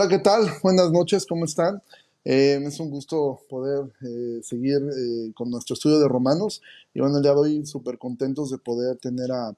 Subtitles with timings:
[0.00, 0.46] Hola, ¿qué tal?
[0.62, 1.82] Buenas noches, ¿cómo están?
[2.24, 6.62] Eh, es un gusto poder eh, seguir eh, con nuestro estudio de Romanos.
[6.94, 9.56] Y bueno, de hoy súper contentos de poder tener a,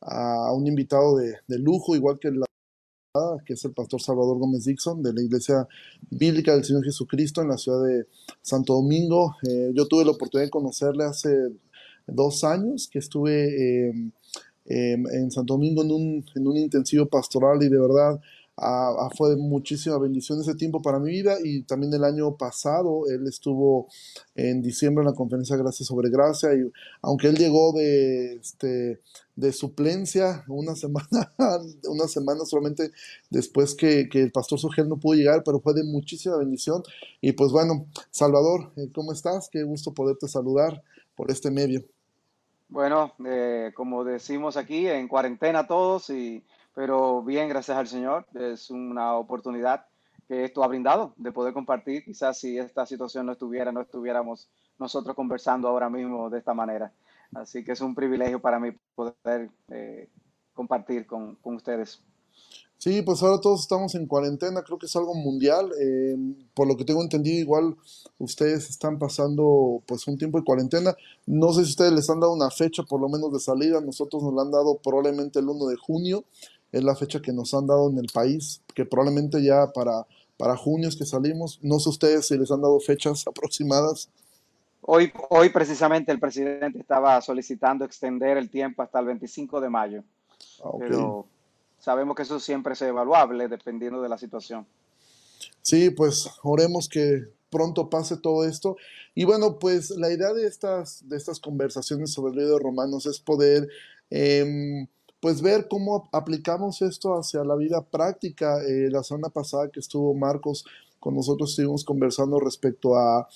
[0.00, 2.46] a un invitado de, de, lujo, igual que la
[3.44, 5.68] que es el pastor Salvador Gómez Dixon de la Iglesia
[6.10, 8.08] Bíblica del Señor Jesucristo en la ciudad de
[8.42, 9.36] Santo Domingo.
[9.72, 11.30] yo tuve la oportunidad de conocerle hace
[12.08, 13.92] dos años que estuve
[14.64, 18.20] en Santo Domingo en un, en un intensivo pastoral y de verdad
[19.16, 23.26] fue de muchísima bendición ese tiempo para mi vida y también el año pasado él
[23.26, 23.88] estuvo
[24.34, 26.70] en diciembre en la conferencia Gracias sobre Gracia y
[27.02, 29.00] aunque él llegó de, este,
[29.34, 31.32] de suplencia una semana,
[31.88, 32.92] una semana solamente
[33.28, 36.82] después que, que el pastor Sugel no pudo llegar, pero fue de muchísima bendición
[37.20, 39.50] y pues bueno, Salvador, eh, ¿cómo estás?
[39.50, 40.82] Qué gusto poderte saludar
[41.14, 41.84] por este medio.
[42.68, 46.42] Bueno, eh, como decimos aquí, en cuarentena todos y
[46.76, 49.86] pero bien, gracias al Señor, es una oportunidad
[50.28, 52.04] que esto ha brindado de poder compartir.
[52.04, 56.92] Quizás si esta situación no estuviera, no estuviéramos nosotros conversando ahora mismo de esta manera.
[57.34, 60.10] Así que es un privilegio para mí poder eh,
[60.52, 62.02] compartir con, con, ustedes.
[62.76, 65.72] Sí, pues ahora todos estamos en cuarentena, creo que es algo mundial.
[65.80, 66.14] Eh,
[66.52, 67.74] por lo que tengo entendido, igual
[68.18, 70.94] ustedes están pasando pues un tiempo de cuarentena.
[71.24, 74.22] No sé si ustedes les han dado una fecha por lo menos de salida, nosotros
[74.22, 76.24] nos la han dado probablemente el 1 de junio
[76.72, 80.56] es la fecha que nos han dado en el país, que probablemente ya para, para
[80.56, 81.58] junio es que salimos.
[81.62, 84.08] No sé ustedes si les han dado fechas aproximadas.
[84.82, 90.04] Hoy, hoy precisamente el presidente estaba solicitando extender el tiempo hasta el 25 de mayo.
[90.62, 91.26] Ah, Pero
[91.78, 94.66] sabemos que eso siempre es evaluable dependiendo de la situación.
[95.62, 98.76] Sí, pues oremos que pronto pase todo esto.
[99.14, 103.06] Y bueno, pues la idea de estas, de estas conversaciones sobre el libro de Romanos
[103.06, 103.68] es poder
[104.10, 104.86] eh,
[105.26, 108.62] pues ver cómo aplicamos esto hacia la vida práctica.
[108.62, 110.64] Eh, la semana pasada que estuvo Marcos
[111.00, 113.26] con nosotros estuvimos conversando respecto a,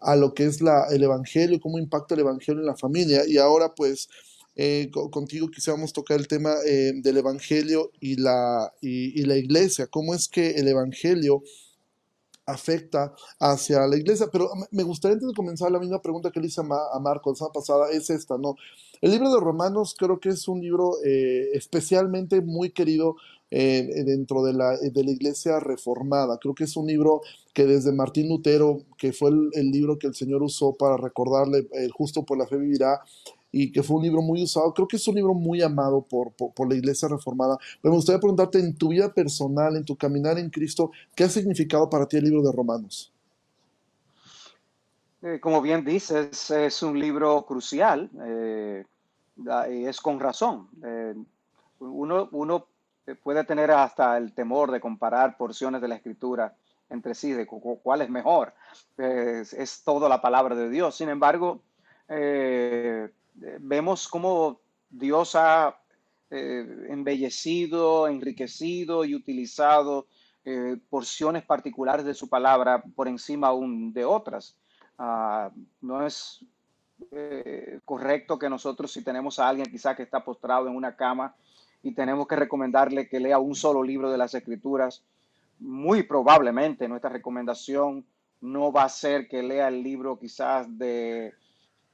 [0.00, 3.22] a lo que es el Evangelio, cómo impacta el Evangelio en la familia.
[3.26, 4.10] Y ahora pues
[4.54, 10.14] eh, contigo quisiéramos tocar el tema eh, del Evangelio y la, y, la iglesia, cómo
[10.14, 11.42] es que el Evangelio
[12.44, 14.28] afecta hacia la iglesia.
[14.30, 17.36] Pero me gustaría antes de comenzar la misma pregunta que le hice a, Marco la
[17.36, 18.56] semana pasada, es esta, ¿no?
[19.00, 23.16] El libro de Romanos creo que es un libro eh, especialmente muy querido
[23.50, 26.38] eh, dentro de la, de la iglesia reformada.
[26.38, 27.22] Creo que es un libro
[27.54, 31.90] que desde Martín Lutero, que fue el, libro que el Señor usó para recordarle, el
[31.92, 33.00] justo por la fe vivirá,
[33.50, 34.72] y que fue un libro muy usado.
[34.74, 37.58] Creo que es un libro muy amado por, por, la Iglesia Reformada.
[37.82, 41.28] Pero me gustaría preguntarte en tu vida personal, en tu caminar en Cristo, ¿qué ha
[41.28, 43.12] significado para ti el libro de Romanos?
[45.22, 48.86] Eh, como bien dices, es un libro crucial eh,
[49.66, 50.68] es con razón.
[50.82, 51.14] Eh,
[51.80, 52.66] uno,
[53.22, 56.54] puede tener hasta el temor de comparar porciones de la escritura
[56.88, 58.54] entre sí, de cuál es mejor.
[58.96, 60.96] es, es toda la palabra de Dios.
[60.96, 61.60] Sin embargo,
[63.36, 64.60] vemos cómo
[64.90, 65.78] Dios ha
[66.30, 70.06] embellecido, enriquecido y utilizado
[70.88, 74.56] porciones particulares de su palabra por encima aún de otras.
[75.02, 75.50] Ah,
[75.80, 76.44] no es
[77.10, 81.34] eh, correcto que nosotros si tenemos a alguien quizá que está postrado en una cama
[81.82, 85.02] y tenemos que recomendarle que lea un solo libro de las escrituras,
[85.58, 88.04] muy probablemente nuestra recomendación
[88.42, 91.32] no va a ser que lea el libro quizás de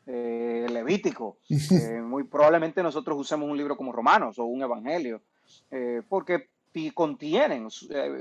[0.07, 1.37] eh, Levítico.
[1.49, 5.23] Eh, muy probablemente nosotros usemos un libro como Romanos o un Evangelio,
[6.09, 6.49] porque
[6.93, 7.69] contienen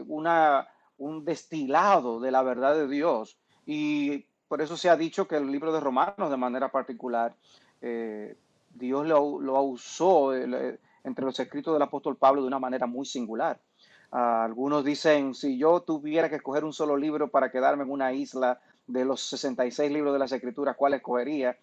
[0.08, 0.68] una,
[1.00, 3.36] un destilado de la verdad de Dios.
[3.66, 7.34] Y por eso se ha dicho que el libro de Romanos, de manera particular,
[7.82, 13.60] Dios lo, lo usó entre los escritos del apóstol Pablo de una manera muy singular.
[14.12, 18.60] algunos dicen, si yo tuviera que escoger un solo libro para quedarme en una isla
[18.88, 21.56] de los 66 libros de las escrituras, ¿cuál escogería?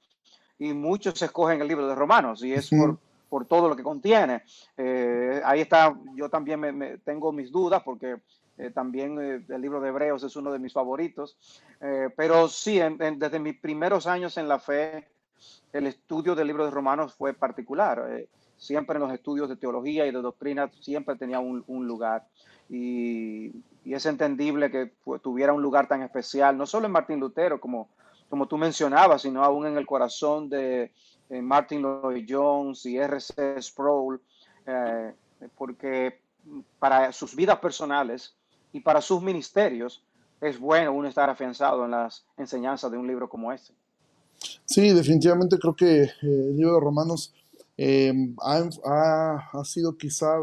[0.63, 2.97] y muchos escogen el libro de Romanos y es por,
[3.29, 4.43] por todo lo que contiene.
[4.77, 8.19] Eh, ahí está, yo también me, tengo mis dudas porque
[8.63, 11.37] eh, también eh, el libro de Hebreos es uno de mis favoritos,
[12.17, 12.81] pero sí,
[13.17, 15.09] desde mis primeros años en la fe,
[15.73, 18.27] el estudio del libro de Romanos fue particular.
[18.57, 22.29] siempre en los estudios de teología y de doctrina siempre tenía un, un lugar.
[22.69, 23.49] Y,
[23.85, 27.61] y, es entendible que pues, tuviera un lugar tan especial, no solo en Martín Lutero,
[27.61, 27.89] como
[28.29, 30.91] como tú mencionabas, sino aún en el corazón de
[31.29, 33.61] Martin Lloyd Jones y R.C.
[33.61, 34.23] Sproul,
[34.67, 35.13] eh,
[35.57, 36.21] porque
[36.79, 38.35] para sus vidas personales
[38.73, 40.03] y para sus ministerios
[40.41, 43.73] es bueno uno estar afianzado en las enseñanzas de un libro como este.
[44.65, 47.33] Sí, definitivamente creo que eh, el libro de Romanos
[47.77, 50.35] eh, ha, ha, sido quizá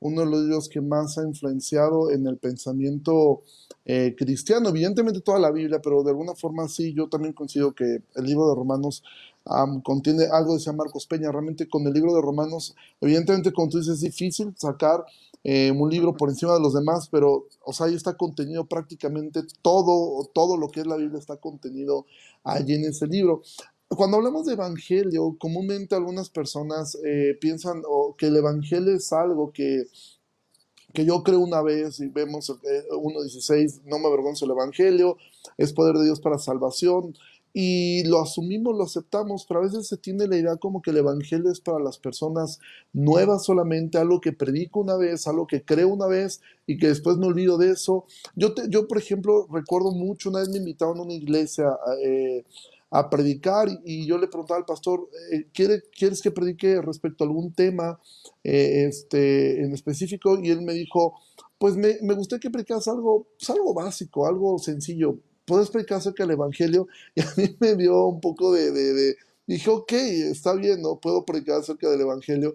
[0.00, 3.42] uno de los libros que más ha influenciado en el pensamiento
[3.84, 4.68] eh, cristiano.
[4.68, 8.48] Evidentemente toda la Biblia, pero de alguna forma sí, yo también considero que el libro
[8.48, 9.02] de Romanos
[9.82, 11.32] contiene algo de San Marcos Peña.
[11.32, 15.04] Realmente con el libro de Romanos, evidentemente como tú dices, es difícil sacar
[15.42, 19.42] eh, un libro por encima de los demás, pero, o sea, ahí está contenido prácticamente
[19.62, 22.06] todo, todo lo que es la Biblia está contenido
[22.44, 23.42] allí en ese libro.
[23.88, 27.82] Cuando hablamos de evangelio, comúnmente algunas personas eh, piensan
[28.18, 29.86] que el evangelio es algo que,
[30.92, 35.16] que yo creo una vez y vemos 1.16, eh, no me avergonzo el evangelio,
[35.56, 37.14] es poder de Dios para salvación
[37.52, 40.98] y lo asumimos, lo aceptamos, pero a veces se tiene la idea como que el
[40.98, 42.60] Evangelio es para las personas
[42.92, 47.16] nuevas solamente, algo que predico una vez, algo que creo una vez y que después
[47.16, 48.04] me olvido de eso.
[48.36, 52.44] Yo, yo por ejemplo, recuerdo mucho, una vez me invitaron a una iglesia a eh,
[53.10, 57.98] predicar y yo le preguntaba al pastor, eh, ¿quieres que predique respecto a algún tema
[58.44, 60.38] eh, este, en específico?
[60.40, 61.14] Y él me dijo,
[61.58, 65.18] pues me, me gustaría que predicas algo, pues algo básico, algo sencillo
[65.50, 66.86] puedo explicar acerca del Evangelio
[67.16, 69.16] y a mí me dio un poco de, de,
[69.48, 71.00] dije, ok, está bien, ¿no?
[71.00, 72.54] Puedo predicar acerca del Evangelio,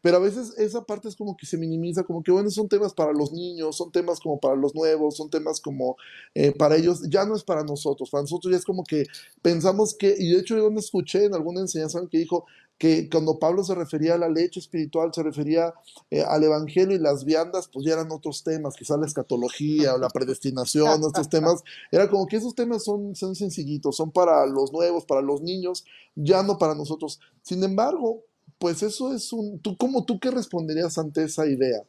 [0.00, 2.94] pero a veces esa parte es como que se minimiza, como que, bueno, son temas
[2.94, 5.98] para los niños, son temas como para los nuevos, son temas como
[6.34, 9.04] eh, para ellos, ya no es para nosotros, para nosotros ya es como que
[9.42, 12.46] pensamos que, y de hecho yo me escuché en alguna enseñanza que dijo,
[12.80, 15.74] que cuando Pablo se refería a la leche espiritual, se refería
[16.10, 19.98] eh, al Evangelio y las viandas, pues ya eran otros temas, quizás la escatología o
[19.98, 21.62] la predestinación, estos temas,
[21.92, 25.84] era como que esos temas son, son sencillitos, son para los nuevos, para los niños,
[26.14, 27.20] ya no para nosotros.
[27.42, 28.22] Sin embargo,
[28.58, 31.82] pues eso es un, ¿tú cómo tú qué responderías ante esa idea?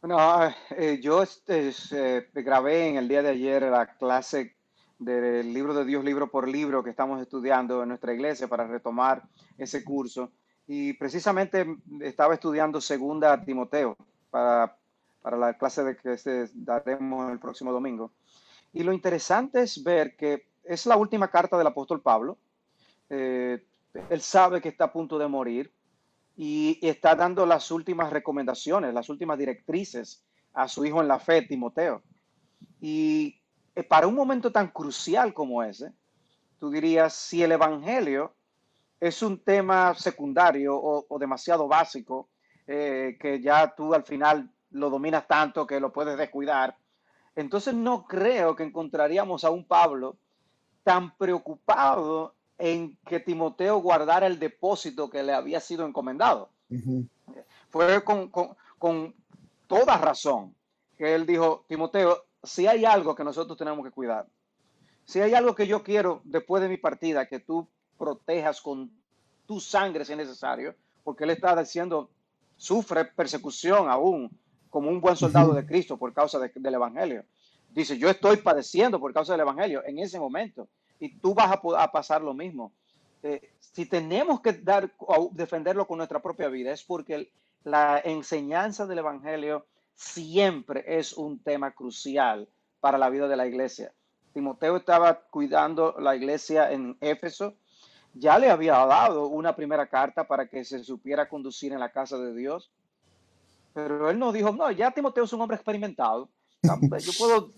[0.00, 0.16] Bueno,
[0.76, 4.54] eh, yo este, eh, grabé en el día de ayer la clase
[5.00, 9.22] del libro de Dios libro por libro que estamos estudiando en nuestra iglesia para retomar
[9.56, 10.30] ese curso.
[10.66, 11.66] Y precisamente
[12.00, 13.96] estaba estudiando segunda Timoteo
[14.30, 14.76] para,
[15.22, 16.16] para la clase de que
[16.54, 18.12] daremos el próximo domingo.
[18.72, 22.36] Y lo interesante es ver que es la última carta del apóstol Pablo.
[23.08, 23.64] Eh,
[24.10, 25.72] él sabe que está a punto de morir
[26.36, 31.18] y, y está dando las últimas recomendaciones, las últimas directrices a su hijo en la
[31.18, 32.02] fe, Timoteo.
[32.80, 33.39] Y
[33.84, 35.92] para un momento tan crucial como ese,
[36.58, 38.32] tú dirías, si el Evangelio
[39.00, 42.28] es un tema secundario o, demasiado básico,
[42.66, 46.76] eh, que ya tú al final lo dominas tanto que lo puedes descuidar,
[47.34, 50.16] entonces no creo que encontraríamos a un Pablo
[50.82, 56.50] tan preocupado en que Timoteo guardara el depósito que le había sido encomendado.
[57.70, 59.14] Fue con, con
[59.66, 60.54] toda razón
[60.98, 64.26] que él dijo, Timoteo, si hay algo que nosotros tenemos que cuidar,
[65.04, 68.90] si hay algo que yo quiero después de mi partida, que tú protejas con
[69.46, 72.10] tu sangre si es necesario, porque él está diciendo,
[72.56, 74.30] sufre persecución aún
[74.68, 77.24] como un buen soldado de Cristo por causa del Evangelio.
[77.70, 81.90] Dice, yo estoy padeciendo por causa del Evangelio en ese momento y tú vas a,
[81.90, 82.72] pasar lo mismo.
[83.22, 84.92] Eh, si tenemos que dar,
[85.32, 87.32] defenderlo con nuestra propia vida, es porque
[87.64, 92.48] la enseñanza del Evangelio siempre es un tema crucial
[92.80, 93.92] para la vida de la iglesia.
[94.32, 97.54] Timoteo estaba cuidando la iglesia en Éfeso,
[98.14, 102.18] ya le había dado una primera carta para que se supiera conducir en la casa
[102.18, 102.70] de Dios,
[103.72, 106.28] pero él no dijo, no, ya Timoteo es un hombre experimentado,
[107.00, 107.52] yo puedo,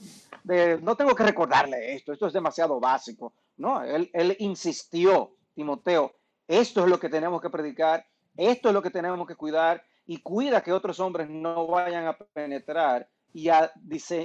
[0.81, 3.33] no tengo que recordarle esto, esto es demasiado básico.
[3.57, 6.15] No, él, él insistió, Timoteo,
[6.47, 10.19] esto es lo que tenemos que predicar, esto es lo que tenemos que cuidar, y
[10.19, 13.73] cuida que otros hombres no vayan a penetrar y a,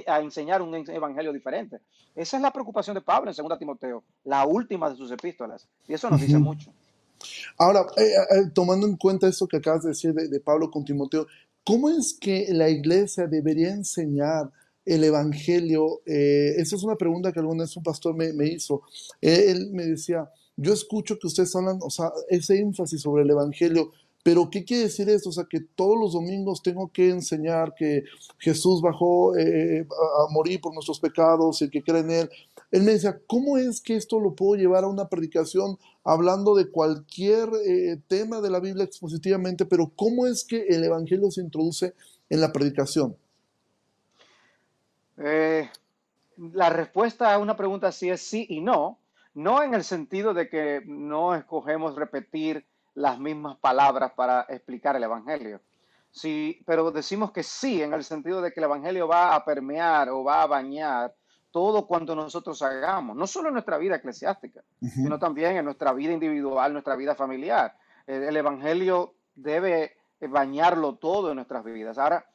[0.06, 1.78] a enseñar un evangelio diferente.
[2.14, 5.68] Esa es la preocupación de Pablo en 2 Timoteo, la última de sus epístolas.
[5.86, 6.72] Y eso nos dice mucho.
[7.56, 10.84] Ahora, eh, eh, eh, tomando en cuenta eso que acabas de decir de, Pablo con
[10.84, 11.26] Timoteo,
[11.64, 14.50] ¿cómo es que la iglesia debería enseñar
[14.84, 16.00] el Evangelio?
[16.06, 18.82] esa es una pregunta que alguna vez un pastor me, me hizo.
[19.20, 23.92] él me decía, yo escucho que ustedes hablan, o sea, ese énfasis sobre el Evangelio,
[24.22, 25.30] pero, ¿qué quiere decir esto?
[25.30, 28.04] O sea, que todos los domingos tengo que enseñar que
[28.38, 32.30] Jesús bajó eh, a morir por nuestros pecados y que cree en Él.
[32.70, 36.70] Él me decía, ¿cómo es que esto lo puedo llevar a una predicación hablando de
[36.70, 41.94] cualquier eh, tema de la Biblia expositivamente, pero cómo es que el Evangelio se introduce
[42.28, 43.16] en la predicación?
[45.16, 45.68] Eh,
[46.36, 48.98] la respuesta a una pregunta así es sí y no.
[49.34, 52.66] No en el sentido de que no escogemos repetir
[52.98, 55.60] las mismas palabras para explicar el Evangelio.
[56.10, 60.08] Sí, pero decimos que sí, en el sentido de que el Evangelio va a permear
[60.08, 61.14] o va a bañar
[61.50, 66.12] todo cuanto nosotros hagamos, no solo en nuestra vida eclesiástica, sino también en nuestra vida
[66.12, 67.74] individual, nuestra vida familiar.
[68.06, 71.98] El, Evangelio debe bañarlo todo en nuestras vidas.
[71.98, 72.26] Ahora,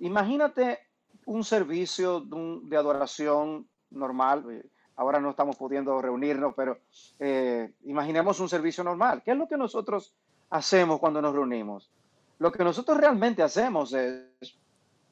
[0.00, 0.80] imagínate
[1.26, 4.64] un servicio de, adoración normal.
[4.98, 6.78] Eh, ahora no estamos pudiendo reunirnos, pero
[7.18, 9.22] eh, imaginemos un servicio normal.
[9.24, 10.14] ¿Qué es lo que nosotros
[10.50, 11.90] hacemos cuando nos reunimos?
[12.38, 14.58] Lo que nosotros realmente hacemos es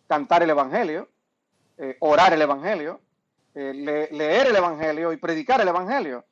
[0.06, 1.08] cantar el Evangelio,
[1.78, 3.00] eh, orar el Evangelio,
[3.54, 6.24] leer el Evangelio y predicar el Evangelio.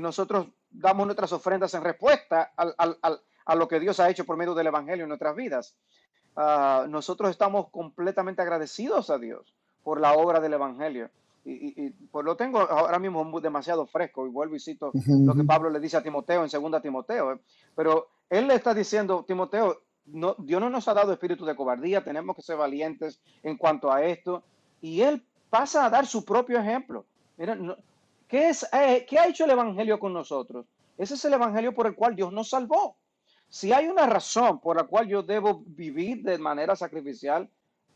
[0.00, 4.68] nosotros damos nuestras ofrendas en respuesta a lo que Dios ha hecho por medio del
[4.68, 5.76] Evangelio en nuestras vidas.
[6.36, 11.10] Ah, nosotros estamos completamente agradecidos a Dios por la obra del Evangelio.
[11.44, 15.70] Y, pues lo tengo ahora mismo demasiado fresco y vuelvo y cito lo que Pablo
[15.70, 17.32] le dice a Timoteo en 2 Timoteo.
[17.32, 17.40] ¿eh?
[17.74, 22.04] Pero él le está diciendo, Timoteo, no, Dios no nos ha dado espíritu de cobardía,
[22.04, 24.42] tenemos que ser valientes en cuanto a esto.
[24.80, 27.04] Y él pasa a dar su propio ejemplo.
[27.36, 27.58] Mira,
[28.28, 30.66] ¿qué, es, eh, ¿Qué ha hecho el Evangelio con nosotros?
[30.98, 32.96] Ese es el Evangelio por el cual Dios nos salvó.
[33.48, 37.48] Si hay una razón por la cual yo debo vivir de manera sacrificial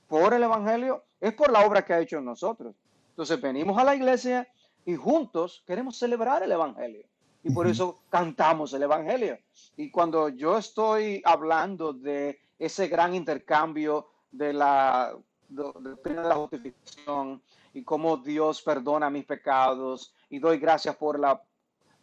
[0.08, 2.74] por el Evangelio, es por la obra que ha hecho en nosotros.
[3.14, 4.48] Entonces venimos a la iglesia
[4.84, 7.06] y juntos queremos celebrar el Evangelio.
[7.44, 9.38] Y por eso cantamos el Evangelio.
[9.76, 15.16] Y cuando yo estoy hablando de ese gran intercambio de la,
[15.48, 17.40] de la justificación
[17.72, 21.40] y cómo Dios perdona mis pecados y doy gracias por la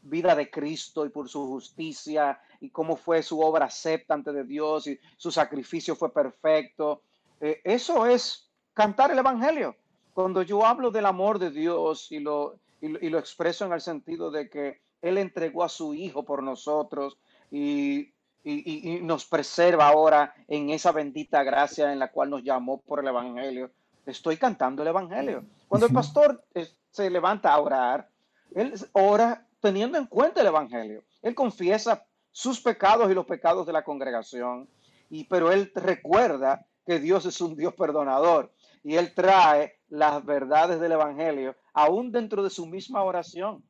[0.03, 4.88] vida de Cristo y por su justicia y cómo fue su obra aceptante de Dios
[4.88, 7.01] y su sacrificio fue perfecto.
[7.41, 9.75] Eh, eso es cantar el Evangelio.
[10.13, 14.32] Cuando yo hablo del amor de Dios y lo, y lo, expreso en el sentido
[14.32, 17.18] de que Él entregó a su Hijo por nosotros
[17.50, 18.12] y,
[18.44, 23.08] y, nos preserva ahora en esa bendita gracia en la cual nos llamó por el
[23.08, 23.72] Evangelio.
[24.06, 25.46] Estoy cantando el Evangelio.
[25.68, 28.10] Cuando el pastor eh, se levanta a orar,
[28.53, 31.03] él ora teniendo en cuenta el Evangelio.
[31.22, 34.68] Él confiesa sus pecados y los pecados de la congregación.
[35.10, 38.51] Y, pero él recuerda que Dios es un Dios perdonador
[38.83, 43.63] y él trae las verdades del Evangelio aún dentro de su misma oración.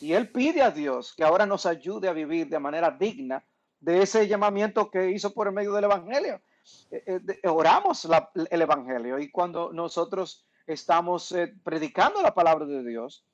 [0.00, 3.44] Y él pide a Dios que ahora nos ayude a vivir de manera digna
[3.80, 6.40] de ese llamamiento que hizo por medio del Evangelio.
[6.90, 8.06] Eh, eh, oramos
[8.50, 13.24] el Evangelio y cuando nosotros estamos eh, predicando la palabra de Dios,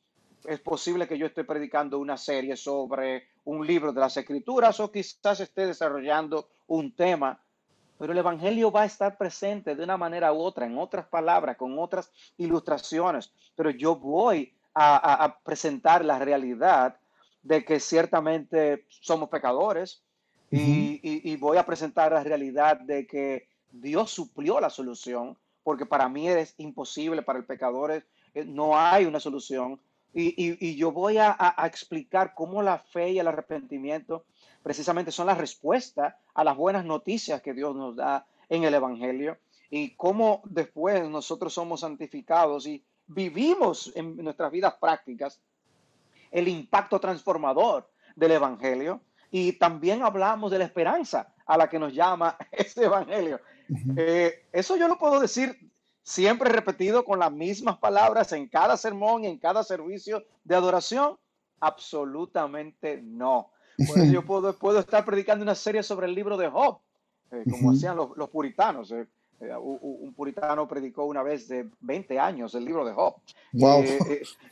[0.45, 4.93] es posible que yo esté predicando una serie sobre un libro de las escrituras o
[4.93, 7.43] quizás esté desarrollando un tema,
[7.99, 11.57] pero el Evangelio va a estar presente de una manera u otra, en otras palabras,
[11.57, 16.97] con otras ilustraciones, pero yo voy a, presentar la realidad
[17.43, 20.03] de que ciertamente somos pecadores
[20.51, 26.29] y, voy a presentar la realidad de que Dios suplió la solución, porque para mí
[26.29, 28.05] es imposible, para el pecador eh,
[28.45, 29.81] no hay una solución,
[30.17, 34.25] y, yo voy a, explicar cómo la fe y el arrepentimiento
[34.65, 39.37] precisamente son la respuesta a las buenas noticias que Dios nos da en el Evangelio
[39.69, 45.39] y cómo después nosotros somos santificados y vivimos en nuestras vidas prácticas
[46.31, 51.93] el impacto transformador del Evangelio y también hablamos de la esperanza a la que nos
[51.93, 53.41] llama este Evangelio.
[53.97, 55.71] Eh, eso yo lo puedo decir
[56.03, 61.19] siempre repetido con las mismas palabras en cada sermón y en cada servicio de adoración?
[61.61, 63.51] Absolutamente no.
[63.77, 66.79] Por eso yo puedo, puedo estar predicando una serie sobre el libro de Job,
[67.31, 68.91] eh, como hacían los, puritanos.
[68.93, 69.07] Eh,
[69.41, 73.17] eh, un puritano predicó una vez de 20 años el libro de Job.
[73.53, 73.85] Wow.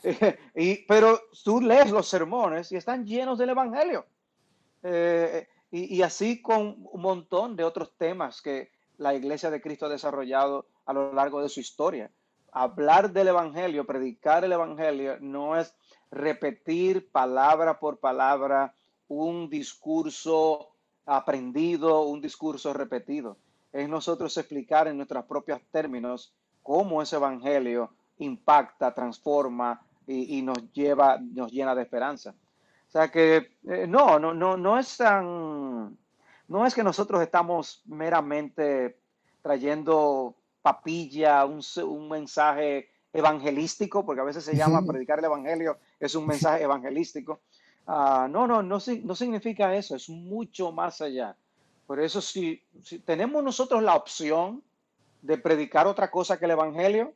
[0.55, 4.05] y, pero tú lees los sermones y están llenos del Evangelio.
[5.71, 9.89] Y, y, así con un montón de otros temas que la Iglesia de Cristo ha
[9.89, 12.11] desarrollado a lo largo de su historia.
[12.51, 15.73] Hablar del Evangelio, predicar el Evangelio, no es
[16.11, 18.75] repetir palabra por palabra
[19.13, 20.69] un discurso
[21.05, 23.37] aprendido, un discurso repetido.
[23.71, 31.17] Es nosotros explicar en nuestros propios términos cómo ese Evangelio impacta, transforma y, nos lleva,
[31.19, 32.35] nos llena de esperanza.
[32.87, 35.97] O sea que eh, no, no, no, no es tan,
[36.47, 38.97] no es que nosotros estamos meramente
[39.41, 46.25] trayendo papilla, un, mensaje evangelístico, porque a veces se llama predicar el evangelio, es un
[46.25, 47.41] mensaje evangelístico.
[47.85, 51.35] Ah, no, no, no, no significa eso, es mucho más allá.
[51.85, 54.63] Por eso, si, si tenemos nosotros la opción
[55.21, 57.13] de predicar otra cosa que el evangelio,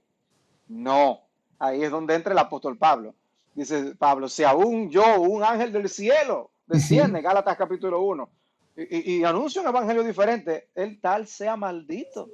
[0.67, 1.21] no.
[1.59, 3.15] Ahí es donde entra el apóstol Pablo.
[3.55, 8.29] Dice Pablo, si aún yo, un ángel del cielo, desciende, Gálatas capítulo 1,
[8.75, 12.29] y, y, anuncia un evangelio diferente, el tal sea maldito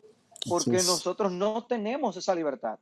[0.49, 2.77] porque nosotros no tenemos esa libertad.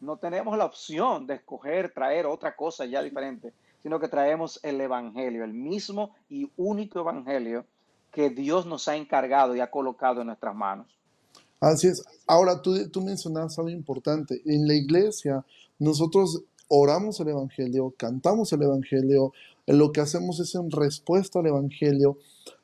[0.00, 3.52] No tenemos la opción de escoger, traer otra cosa ya diferente,
[3.82, 7.66] sino que traemos el Evangelio, el mismo y único Evangelio
[8.12, 10.86] que Dios nos ha encargado y ha colocado en nuestras manos.
[11.60, 12.04] Así es.
[12.26, 14.42] Ahora, tú, tú mencionabas algo importante.
[14.44, 15.44] En la iglesia,
[15.78, 19.32] nosotros oramos el Evangelio, cantamos el Evangelio,
[19.66, 22.18] lo que hacemos es en respuesta al Evangelio.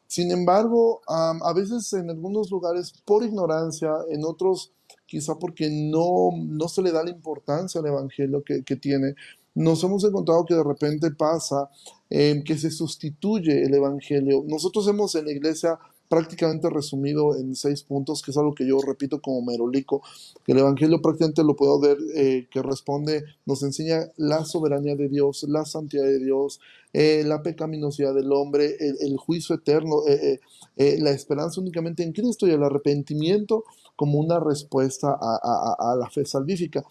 [0.06, 4.72] Sin embargo, a veces en algunos lugares, por ignorancia, en otros
[5.06, 9.14] quizá porque no, no se le da la importancia al Evangelio que, que tiene,
[9.58, 11.68] nos hemos encontrado que de repente pasa
[12.10, 14.44] eh, que se sustituye el Evangelio.
[14.46, 18.78] Nosotros hemos en la iglesia prácticamente resumido en seis puntos, que es algo que yo
[18.80, 20.00] repito como merolico,
[20.44, 25.08] que el Evangelio prácticamente lo puedo ver, eh, que responde, nos enseña la soberanía de
[25.08, 26.60] Dios, la santidad de Dios,
[26.92, 30.02] eh, la pecaminosidad del hombre, el, juicio eterno,
[30.76, 33.64] la esperanza únicamente en Cristo y el arrepentimiento
[33.96, 36.86] como una respuesta a la fe salvífica.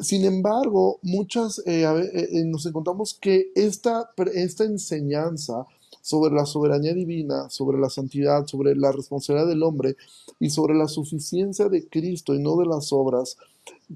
[0.00, 5.66] Sin embargo, muchas eh, eh, eh, nos encontramos que esta, esta enseñanza
[6.00, 9.96] sobre la soberanía divina, sobre la santidad, sobre la responsabilidad del hombre
[10.38, 13.36] y sobre la suficiencia de Cristo y no de las obras,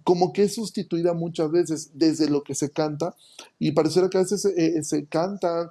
[0.02, 3.16] como que es sustituida muchas veces desde lo que se canta.
[3.58, 4.42] Y pareciera que a veces
[4.86, 5.70] se cantan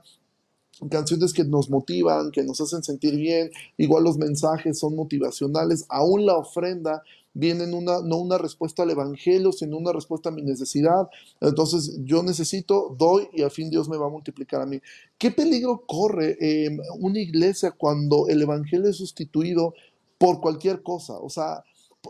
[0.90, 6.26] canciones que nos motivan, que nos hacen sentir bien, igual los mensajes son motivacionales, aún
[6.26, 11.08] la ofrenda viene una, no una respuesta al Evangelio, sino una respuesta a mi necesidad.
[11.42, 14.80] Entonces yo necesito, doy y al fin Dios me va a multiplicar a mí.
[15.18, 19.74] ¿Qué peligro corre eh, una iglesia cuando el Evangelio es sustituido
[20.18, 21.14] por cualquier cosa?
[21.20, 21.64] O sea,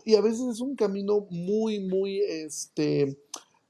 [0.06, 3.18] y a veces es un camino muy, muy, este,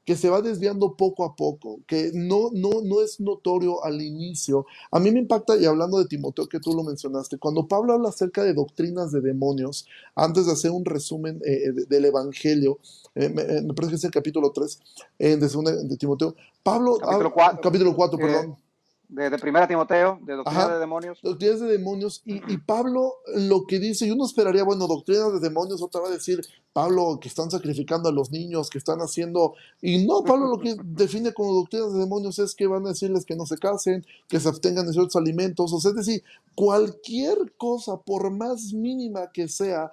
[0.06, 4.66] que se va desviando poco a poco, que no, no, no es notorio al inicio.
[4.92, 8.10] A mí me impacta, y hablando de Timoteo, que tú lo mencionaste, cuando Pablo habla
[8.10, 12.80] acerca de doctrinas de demonios, antes de hacer un resumen eh, eh, del Evangelio,
[13.16, 14.80] eh, me, parece que es el capítulo 3
[15.20, 18.63] de, de, Timoteo, Pablo, capítulo 4, capítulo 4 perdón
[19.14, 21.20] de, Primera Timoteo, de doctrinas de demonios.
[21.22, 22.22] Doctrinas de demonios.
[22.26, 26.08] Y, y, Pablo lo que dice, yo no esperaría, bueno, doctrinas de demonios, otra va
[26.08, 26.42] a decir,
[26.74, 29.54] Pablo, que están sacrificando a los niños, que están haciendo...
[29.82, 33.26] Y no, Pablo lo que define como doctrinas de demonios es que van a decirles
[33.26, 36.24] que no se casen, que se abstengan de ciertos alimentos, o sea, es decir,
[36.56, 39.92] cualquier cosa, por más mínima que sea,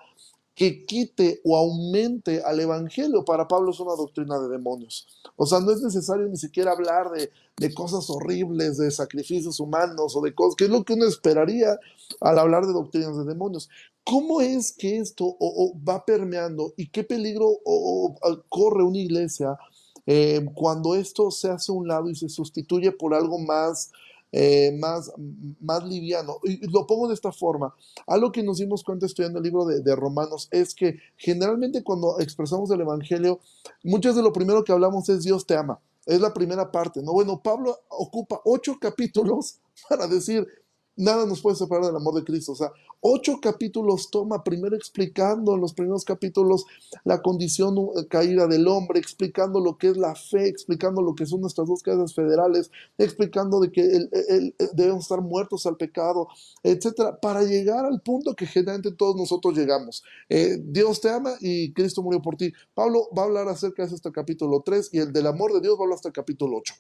[0.61, 5.09] que quite o aumente al Evangelio, para Pablo es una doctrina de demonios.
[5.37, 10.21] O sea, no es necesario ni siquiera hablar de, cosas horribles, de sacrificios humanos o
[10.21, 11.79] de cosas, que es lo que uno esperaría
[12.21, 13.71] al hablar de doctrinas de demonios.
[14.05, 15.39] ¿Cómo es que esto
[15.89, 17.61] va permeando y qué peligro
[18.51, 19.57] corre una iglesia
[20.05, 23.93] eh, cuando esto se hace a un lado y se sustituye por algo más
[24.33, 25.13] eh, más,
[25.61, 26.39] más liviano.
[26.45, 27.75] Y lo pongo de esta forma.
[28.07, 32.71] Algo que nos dimos cuenta estudiando el libro de, Romanos es que generalmente cuando expresamos
[32.71, 33.41] el Evangelio,
[33.83, 35.81] muchas de lo primero que hablamos es Dios te ama.
[36.07, 37.13] Es la primera parte, ¿no?
[37.13, 40.47] Bueno, Pablo ocupa ocho capítulos para decir,
[41.01, 42.53] nada nos puede separar del amor de Cristo.
[42.53, 46.67] O sea, ocho capítulos toma, primero explicando en los primeros capítulos
[47.05, 51.27] la condición uh, caída del hombre, explicando lo que es la fe, explicando lo que
[51.27, 54.11] son nuestras dos casas federales, explicando de que
[54.75, 56.29] debemos estar muertos al pecado,
[56.63, 60.03] etcétera, para llegar al punto que generalmente todos nosotros llegamos.
[60.29, 62.53] Eh, Dios te ama y Cristo murió por ti.
[62.75, 65.53] Pablo va a hablar acerca de eso hasta el capítulo 3 y el del amor
[65.53, 66.75] de Dios va a hablar hasta el capítulo 8.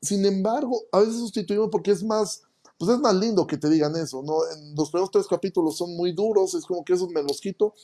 [0.00, 2.45] Sin embargo, a veces sustituimos porque es más
[2.78, 4.34] pues es más lindo que te digan eso, ¿no?
[4.54, 7.74] En los primeros tres capítulos son muy duros, es como que esos me los quito.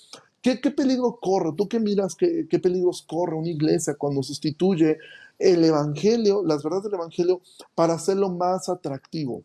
[0.43, 1.53] ¿Qué, peligro corre?
[1.57, 4.99] ¿Tú qué miras qué, qué peligros corre una iglesia cuando sustituye
[5.39, 7.41] el Evangelio, las verdades del Evangelio,
[7.75, 9.45] para hacerlo más atractivo?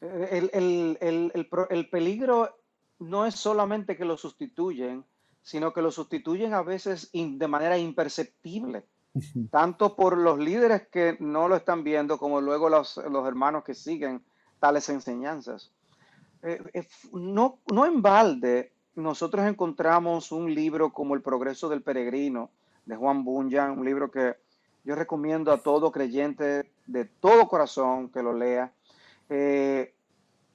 [0.00, 2.56] El, el, peligro
[2.98, 5.04] no es solamente que lo sustituyen,
[5.42, 8.84] sino que lo sustituyen a veces de manera imperceptible
[9.50, 14.22] tanto por los líderes que no lo están viendo como luego los, hermanos que siguen
[14.58, 15.72] tales enseñanzas.
[16.42, 22.50] Eh, eh, no, no en balde nosotros encontramos un libro como El progreso del peregrino
[22.86, 24.36] de Juan Bunyan, un libro que
[24.84, 28.72] yo recomiendo a todo creyente de todo corazón que lo lea,
[29.28, 29.94] eh,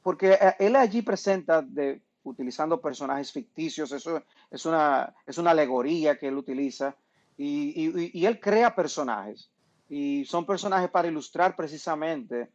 [0.01, 6.27] porque él allí presenta, de, utilizando personajes ficticios, eso es una, es una alegoría que
[6.27, 6.95] él utiliza,
[7.37, 9.49] y, él crea personajes.
[9.89, 12.49] Y son personajes para ilustrar precisamente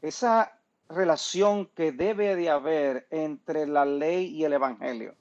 [0.00, 5.14] esa relación que debe de haber entre la ley y el evangelio.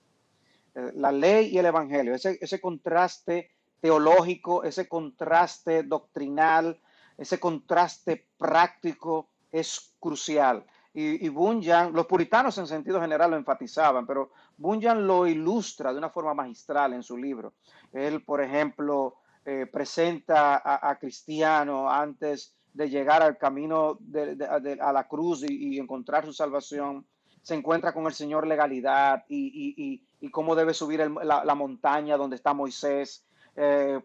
[0.76, 6.80] Eh, la ley y el evangelio, ese, ese contraste teológico, ese contraste doctrinal,
[7.18, 10.66] ese contraste práctico es crucial.
[10.94, 16.00] Y, y, Bunyan, los puritanos en sentido general lo enfatizaban, pero Bunyan lo ilustra de
[16.00, 17.54] una forma magistral en su libro.
[17.94, 25.08] Él, por ejemplo, eh, presenta a, Cristiano antes de llegar al camino de, a la
[25.08, 27.08] cruz y, encontrar su salvación.
[27.42, 33.26] se encuentra con el Señor legalidad y, cómo debe subir la, montaña donde está Moisés,
[33.56, 34.00] eh,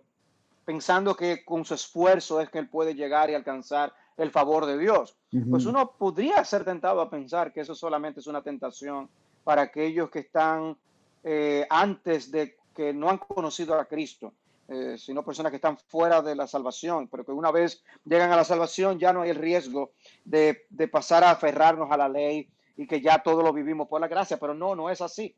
[0.65, 4.79] pensando que con su esfuerzo es que él puede llegar y alcanzar el favor de
[4.79, 5.17] Dios.
[5.51, 9.09] Pues uno podría ser tentado a pensar que eso solamente es una tentación
[9.43, 10.77] para aquellos que están
[11.25, 14.33] eh, antes de que no han conocido a Cristo,
[14.69, 18.37] eh, sino personas que están fuera de la salvación, pero que una vez llegan a
[18.37, 19.93] la salvación ya no hay el riesgo
[20.25, 24.01] de, de pasar a aferrarnos a la ley y que ya todo lo vivimos por
[24.01, 25.35] la gracia, pero no, no es así.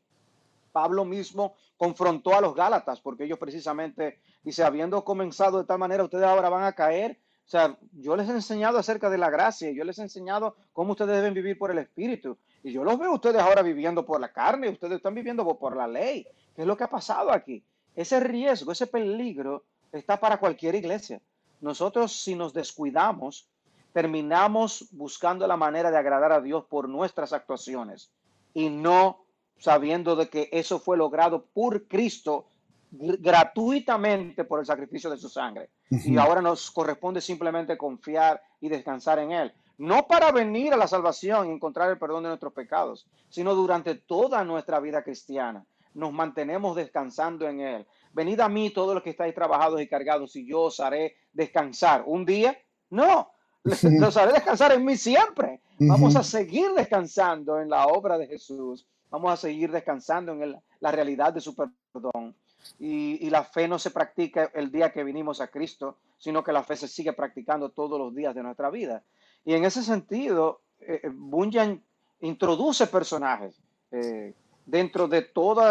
[0.71, 6.03] Pablo mismo confrontó a los Gálatas, porque ellos precisamente, dice, habiendo comenzado de tal manera,
[6.03, 7.19] ustedes ahora van a caer.
[7.47, 10.91] O sea, yo les he enseñado acerca de la gracia, yo les he enseñado cómo
[10.91, 12.37] ustedes deben vivir por el Espíritu.
[12.61, 15.87] Y yo los veo ustedes ahora viviendo por la carne, ustedes están viviendo por la
[15.87, 16.27] ley.
[16.53, 17.63] ¿Qué es lo que ha pasado aquí?
[17.95, 21.21] Ese riesgo, ese peligro está para cualquier iglesia.
[21.61, 23.47] Nosotros si nos descuidamos,
[23.93, 28.11] terminamos buscando la manera de agradar a Dios por nuestras actuaciones
[28.53, 29.23] y no
[29.57, 32.47] sabiendo de que eso fue logrado por Cristo
[32.91, 35.69] gratuitamente por el sacrificio de su sangre.
[35.89, 39.53] Y ahora nos corresponde simplemente confiar y descansar en Él.
[39.77, 43.95] No para venir a la salvación y encontrar el perdón de nuestros pecados, sino durante
[43.95, 45.65] toda nuestra vida cristiana.
[45.93, 47.87] Nos mantenemos descansando en Él.
[48.13, 52.03] Venid a mí todos los que estáis trabajados y cargados y yo os haré descansar.
[52.07, 52.57] ¿Un día?
[52.89, 53.31] No,
[53.63, 55.61] los haré descansar en mí siempre.
[55.79, 58.87] Vamos a seguir descansando en la obra de Jesús.
[59.09, 62.35] Vamos a seguir descansando en la realidad de su perdón.
[62.79, 66.63] Y, la fe no se practica el día que vinimos a Cristo, sino que la
[66.63, 69.03] fe se sigue practicando todos los días de nuestra vida.
[69.45, 71.81] Y en ese sentido, eh, eh Bunyan
[72.19, 74.33] introduce personajes eh,
[74.65, 75.63] dentro de todo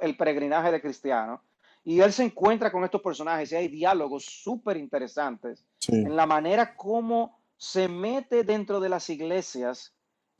[0.00, 1.42] el peregrinaje de cristiano
[1.84, 6.76] y él se encuentra con estos personajes y hay diálogos súper interesantes en la manera
[6.76, 9.94] como se mete dentro de las iglesias,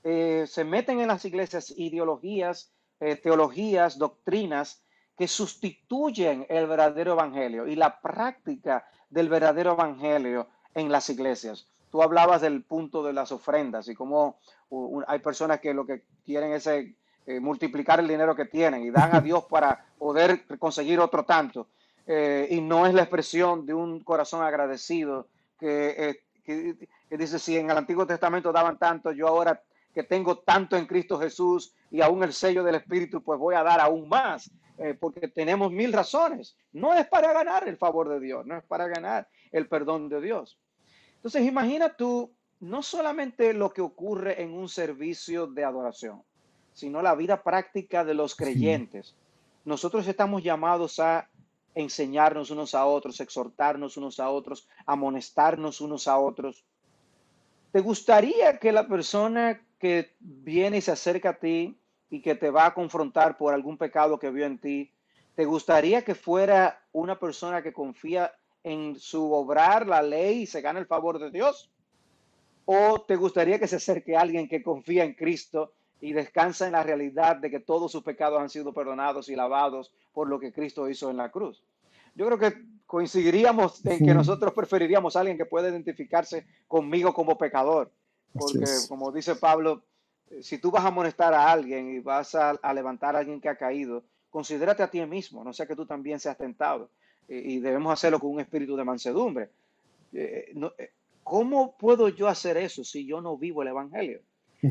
[0.05, 4.83] eh, se meten en las iglesias ideologías, eh, teologías, doctrinas
[5.21, 11.67] que sustituyen el verdadero evangelio y la práctica del verdadero evangelio en las iglesias.
[11.91, 14.39] Tú hablabas del punto de las ofrendas y cómo
[15.07, 16.95] hay personas que lo que quieren es eh,
[17.39, 21.67] multiplicar el dinero que tienen y dan a Dios para poder conseguir otro tanto.
[22.07, 25.27] y no es la expresión de un corazón agradecido
[25.59, 29.63] que, que, dice, si en el Antiguo Testamento daban tanto, yo ahora
[29.95, 33.63] que tengo tanto en Cristo Jesús y aún el sello del Espíritu, pues voy a
[33.63, 36.57] dar aún más, eh, porque tenemos mil razones.
[36.73, 40.21] No es para ganar el favor de Dios, no es para ganar el perdón de
[40.21, 40.59] Dios.
[41.17, 46.23] Entonces, imagina tú no solamente lo que ocurre en un servicio de adoración,
[46.73, 49.15] sino la vida práctica de los creyentes.
[49.65, 51.29] Nosotros estamos llamados a
[51.75, 56.65] enseñarnos unos a otros, exhortarnos unos a otros, amonestarnos unos a otros.
[57.73, 62.51] ¿Te gustaría que la persona que viene y se acerca a ti y que te
[62.51, 64.93] va a confrontar por algún pecado que vio en ti,
[65.35, 70.61] te gustaría que fuera una persona que confía en su obrar la ley y se
[70.61, 71.71] gana el favor de Dios?
[72.67, 76.73] ¿O te gustaría que se acerque a alguien que confía en Cristo y descansa en
[76.73, 80.53] la realidad de que todos sus pecados han sido perdonados y lavados por lo que
[80.53, 81.63] Cristo hizo en la cruz.
[82.15, 87.39] Yo creo que coincidiríamos en que nosotros preferiríamos a alguien que pueda identificarse conmigo como
[87.39, 87.93] pecador,
[88.33, 89.83] porque como dice Pablo,
[90.31, 93.49] eh, si tú vas a amonestar a alguien y vas a, levantar a alguien que
[93.49, 96.91] ha caído, considérate a ti mismo, no sea que tú también seas tentado.
[97.29, 99.51] y debemos hacerlo con un espíritu de mansedumbre.
[100.13, 100.91] Eh, eh,
[101.23, 104.21] ¿Cómo puedo yo hacer eso si yo no vivo el Evangelio?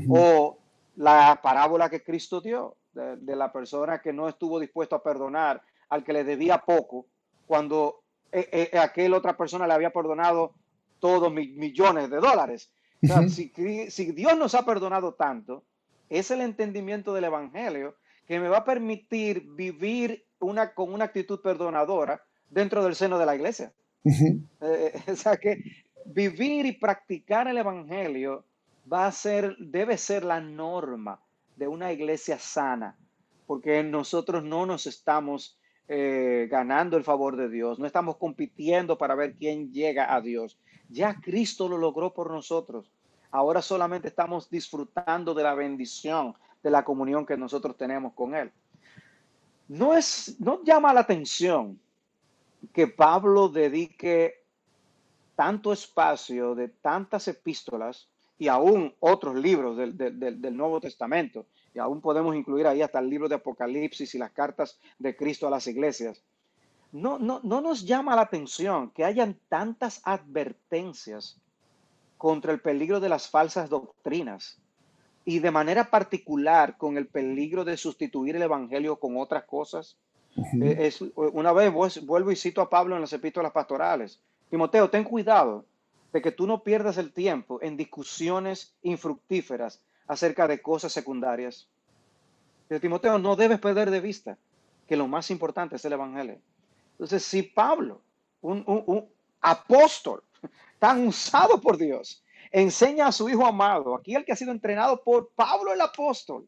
[0.10, 0.58] O
[0.98, 6.04] la parábola que Cristo dio de, la persona que no estuvo dispuesto a perdonar al
[6.04, 7.06] que le debía poco,
[7.48, 10.54] cuando eh, eh, aquella otra persona le había perdonado
[11.00, 12.72] todos mis millones de dólares.
[13.30, 13.52] Si,
[13.90, 15.64] si, Dios nos ha perdonado tanto,
[16.10, 17.96] es el entendimiento del Evangelio
[18.28, 23.26] que me va a permitir vivir una, con una actitud perdonadora dentro del seno de
[23.26, 23.74] la iglesia.
[24.04, 25.62] Eh, o sea que
[26.06, 28.46] vivir y practicar el Evangelio
[28.92, 31.22] va a ser, debe ser la norma
[31.56, 32.98] de una iglesia sana,
[33.46, 39.16] porque nosotros no nos estamos eh, ganando el favor de Dios, no estamos compitiendo para
[39.16, 40.58] ver quién llega a Dios.
[40.90, 42.92] Ya Cristo lo logró por nosotros.
[43.32, 48.52] Ahora solamente estamos disfrutando de la bendición, de la comunión que nosotros tenemos con Él.
[49.68, 51.80] No es, no llama la atención
[52.74, 54.44] que Pablo dedique
[55.36, 61.46] tanto espacio de tantas epístolas y aún otros libros del, Nuevo Testamento.
[61.74, 65.46] Y aún podemos incluir ahí hasta el libro de Apocalipsis y las cartas de Cristo
[65.46, 66.22] a las iglesias.
[66.92, 71.38] No, no, no nos llama la atención que hayan tantas advertencias
[72.18, 74.60] contra el peligro de las falsas doctrinas
[75.24, 79.98] y de manera particular con el peligro de sustituir el Evangelio con otras cosas.
[80.62, 84.20] Eh, es, una vez vuelvo y cito a Pablo en las epístolas pastorales.
[84.50, 85.66] Timoteo, ten cuidado
[86.12, 91.68] de que tú no pierdas el tiempo en discusiones infructíferas acerca de cosas secundarias.
[92.68, 94.38] Pero Timoteo, no debes perder de vista
[94.88, 96.40] que lo más importante es el Evangelio.
[97.00, 98.02] Entonces, si Pablo,
[98.42, 99.10] un,
[99.40, 100.22] apóstol
[100.80, 105.02] tan usado por Dios, enseña a su hijo amado, aquí el que ha sido entrenado
[105.02, 106.46] por Pablo el apóstol,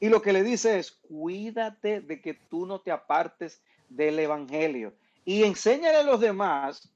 [0.00, 4.92] y lo que le dice es, cuídate de que tú no te apartes del Evangelio
[5.24, 6.90] y enséñale a los demás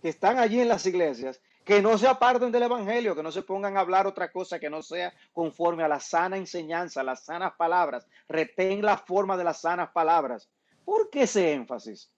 [0.00, 3.42] que están allí en las iglesias que no se aparten del Evangelio, que no se
[3.42, 7.52] pongan a hablar otra cosa que no sea conforme a la sana enseñanza, las sanas
[7.52, 8.06] palabras.
[8.28, 10.48] Retén la forma de las sanas palabras.
[10.84, 12.08] ¿Por qué ese énfasis?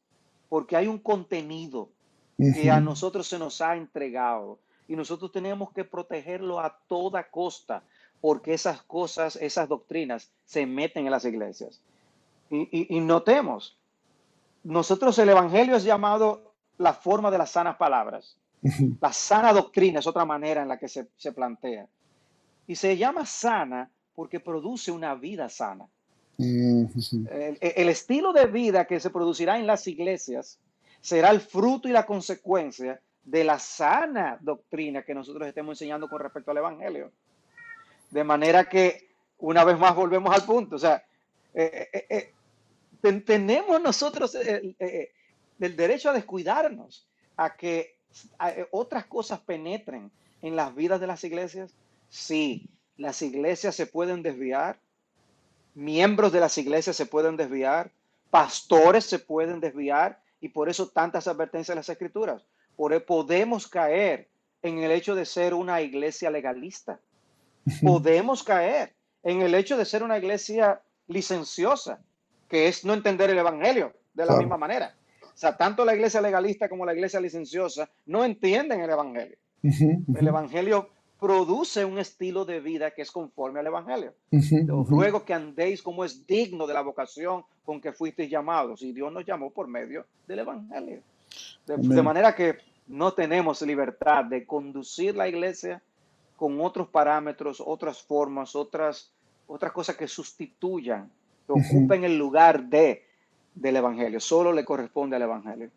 [0.49, 1.89] Porque hay un contenido
[2.37, 7.83] que a nosotros se nos ha entregado y nosotros tenemos que protegerlo a toda costa
[8.21, 11.81] porque esas cosas, esas doctrinas se meten en las iglesias.
[12.51, 13.77] Y, notemos,
[14.63, 18.37] nosotros el Evangelio es llamado la forma de las sanas palabras.
[19.01, 21.87] La sana doctrina es otra manera en la que se, plantea.
[22.67, 25.87] Y se llama sana porque produce una vida sana.
[26.39, 30.59] El, el, estilo de vida que se producirá en las iglesias
[31.01, 36.21] será el fruto y la consecuencia de la sana doctrina que nosotros estemos enseñando con
[36.21, 37.13] respecto al Evangelio.
[38.11, 40.77] De manera que, una vez más, volvemos al punto.
[40.77, 41.05] O sea,
[41.55, 42.07] eh, eh,
[43.03, 44.77] eh, tenemos nosotros el,
[45.59, 47.97] derecho a descuidarnos, a que
[48.71, 50.11] otras cosas penetren
[50.43, 51.75] en las vidas de las iglesias.
[52.09, 54.79] Sí, las iglesias se pueden desviar,
[55.75, 57.91] miembros de las iglesias se pueden desviar,
[58.31, 62.43] pastores se pueden desviar, y por eso tantas advertencias en las escrituras.
[62.77, 64.29] Por, podemos caer
[64.63, 66.99] en el hecho de ser una iglesia legalista
[67.83, 72.01] podemos caer en el hecho de ser una iglesia licenciosa,
[72.49, 74.95] que es no entender el Evangelio de la misma manera.
[75.23, 79.37] O sea, tanto la iglesia legalista como la iglesia licenciosa no entienden el Evangelio.
[79.63, 80.91] El Evangelio
[81.25, 84.13] produce un estilo de vida que es conforme al Evangelio.
[84.91, 88.83] Ruego que andéis como es digno de la vocación con que fuisteis llamados.
[88.83, 91.01] Y Dios nos llamó por medio del Evangelio.
[91.67, 92.59] de manera que
[92.89, 95.81] no tenemos libertad de conducir la iglesia
[96.37, 99.11] con otros parámetros, otras formas, otras,
[99.47, 101.11] otras cosas que sustituyan,
[101.47, 103.03] que ocupen el lugar de,
[103.55, 104.21] del Evangelio.
[104.21, 105.71] Solo le corresponde al Evangelio.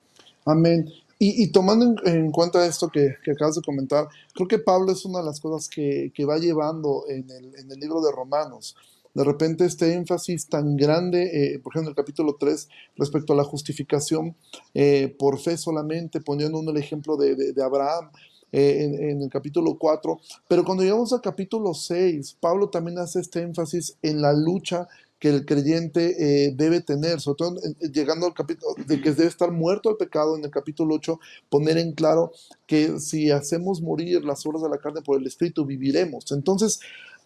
[0.46, 0.90] Amén.
[1.20, 5.26] Y, tomando en, cuenta esto que, acabas de comentar, creo que Pablo es una de
[5.26, 8.76] las cosas que, va llevando en el, en el, libro de Romanos.
[9.16, 13.36] De repente este énfasis tan grande, eh, por ejemplo en el capítulo 3, respecto a
[13.36, 14.36] la justificación
[14.76, 18.12] eh, por fe solamente, poniendo uno el ejemplo de, de Abraham,
[18.54, 23.42] eh, en, el capítulo 4, pero cuando llegamos al capítulo 6, Pablo también hace este
[23.42, 24.88] énfasis en la lucha
[25.20, 27.56] que el creyente eh, debe tener, sobre todo
[27.92, 31.78] llegando al capítulo de que debe estar muerto al pecado en el capítulo 8, poner
[31.78, 32.32] en claro
[32.68, 36.32] que si hacemos morir las obras de la carne por el Espíritu, viviremos.
[36.32, 36.80] Entonces,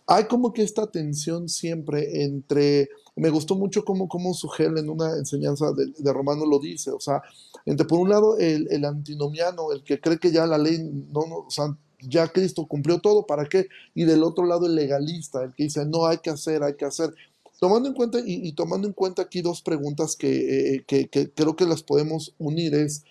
[0.08, 5.18] hay como que esta tensión siempre entre, me gustó mucho como, como Sugel en una
[5.18, 7.22] enseñanza de, de, Romano lo dice, o sea,
[7.66, 11.26] entre por un lado el, el, antinomiano, el que cree que ya la ley, no,
[11.28, 13.68] no, o sea, ya Cristo cumplió todo, ¿para qué?
[13.94, 16.86] Y del otro lado el legalista, el que dice, no, hay que hacer, hay que
[16.86, 17.14] hacer.
[17.62, 21.56] Tomando en cuenta, y, tomando en cuenta aquí dos preguntas que, eh, que, que creo
[21.56, 23.04] que las podemos unir es,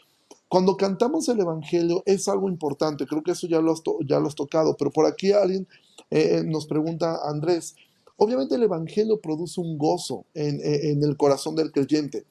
[0.50, 4.26] cuando cantamos el Evangelio es algo importante, creo que eso ya lo has, ya lo
[4.26, 5.68] has tocado, pero por aquí alguien
[6.10, 7.76] eh, eh, nos pregunta Andrés,
[8.16, 12.24] obviamente el Evangelio produce un gozo en, eh, el corazón del creyente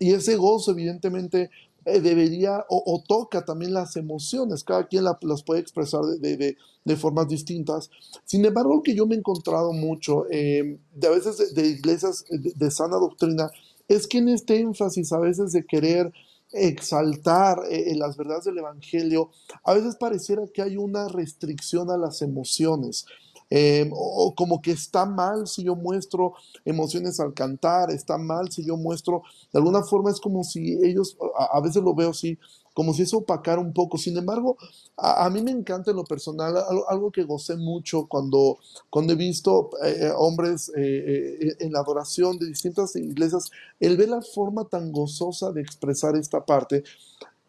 [0.00, 1.50] y ese gozo evidentemente
[1.86, 6.56] debería o, toca también las emociones, cada quien las puede expresar de,
[6.96, 7.90] formas distintas.
[8.24, 12.70] Sin embargo, lo que yo me he encontrado mucho de a veces de, iglesias de,
[12.70, 13.50] sana doctrina
[13.88, 16.12] es que en este énfasis a veces de querer
[16.52, 19.30] exaltar eh, las verdades del Evangelio,
[19.64, 23.06] a veces pareciera que hay una restricción a las emociones.
[23.48, 28.64] Em, o como que está mal si yo muestro emociones al cantar, está mal si
[28.64, 31.16] yo muestro, de alguna forma es como si ellos,
[31.52, 32.36] a, veces lo veo así,
[32.74, 33.98] como si eso opacara un poco.
[33.98, 34.56] Sin embargo,
[34.96, 36.56] a, mí me encanta en lo personal,
[36.88, 38.58] algo, que gocé mucho cuando,
[38.90, 44.08] cuando he visto eh, eh, hombres eh, en la adoración de distintas iglesias, el ver
[44.08, 46.82] la forma tan gozosa de expresar esta parte.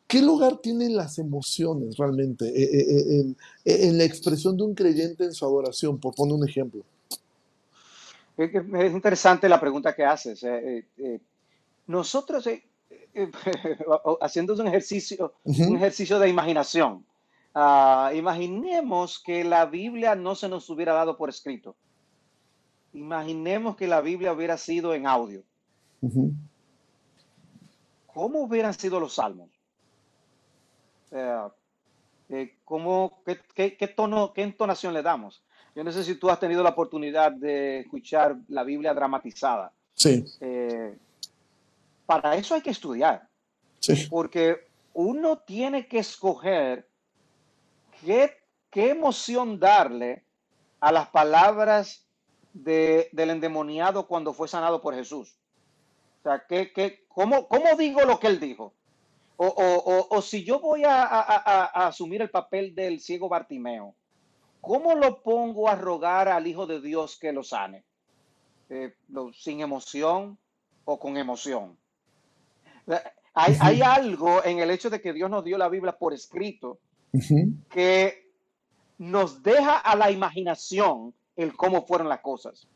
[0.07, 2.45] ¿Qué lugar tienen las emociones realmente
[3.19, 5.99] en, en, la expresión de un creyente en su adoración?
[5.99, 6.81] Por poner un ejemplo.
[8.37, 10.45] Es interesante la pregunta que haces.
[11.87, 12.47] Nosotros,
[14.21, 17.05] haciendo un ejercicio, un ejercicio de imaginación.
[17.53, 21.75] Ah, imaginemos que la Biblia no se nos hubiera dado por escrito.
[22.93, 25.43] Imaginemos que la Biblia hubiera sido en audio.
[28.13, 29.49] ¿Cómo hubieran sido los salmos?
[31.11, 33.21] Eh, ¿cómo,
[33.55, 35.43] qué, tono, qué entonación le damos?
[35.75, 39.71] Yo no sé si tú has tenido la oportunidad de escuchar la Biblia dramatizada.
[39.93, 40.25] Sí.
[40.41, 40.97] Eh,
[42.05, 43.27] para eso hay que estudiar.
[43.79, 44.07] Sí.
[44.09, 46.87] Porque uno tiene que escoger
[48.03, 48.35] qué,
[48.69, 50.23] qué emoción darle
[50.79, 52.05] a las palabras
[52.53, 55.35] de, del endemoniado cuando fue sanado por Jesús.
[56.19, 58.73] O sea, ¿qué, qué, cómo, ¿cómo digo lo que él dijo?
[59.39, 61.03] O, si yo voy a,
[61.87, 63.95] asumir el papel del ciego Bartimeo,
[64.61, 67.83] ¿cómo lo pongo a rogar al Hijo de Dios que lo sane?
[68.69, 68.95] Eh,
[69.33, 70.37] ¿Sin emoción
[70.85, 71.77] o con emoción?
[72.87, 72.99] Eh,
[73.35, 76.79] hay, algo en el hecho de que Dios nos dio la Biblia por escrito
[77.69, 78.31] que
[78.97, 82.67] nos deja a la imaginación el cómo fueron las cosas.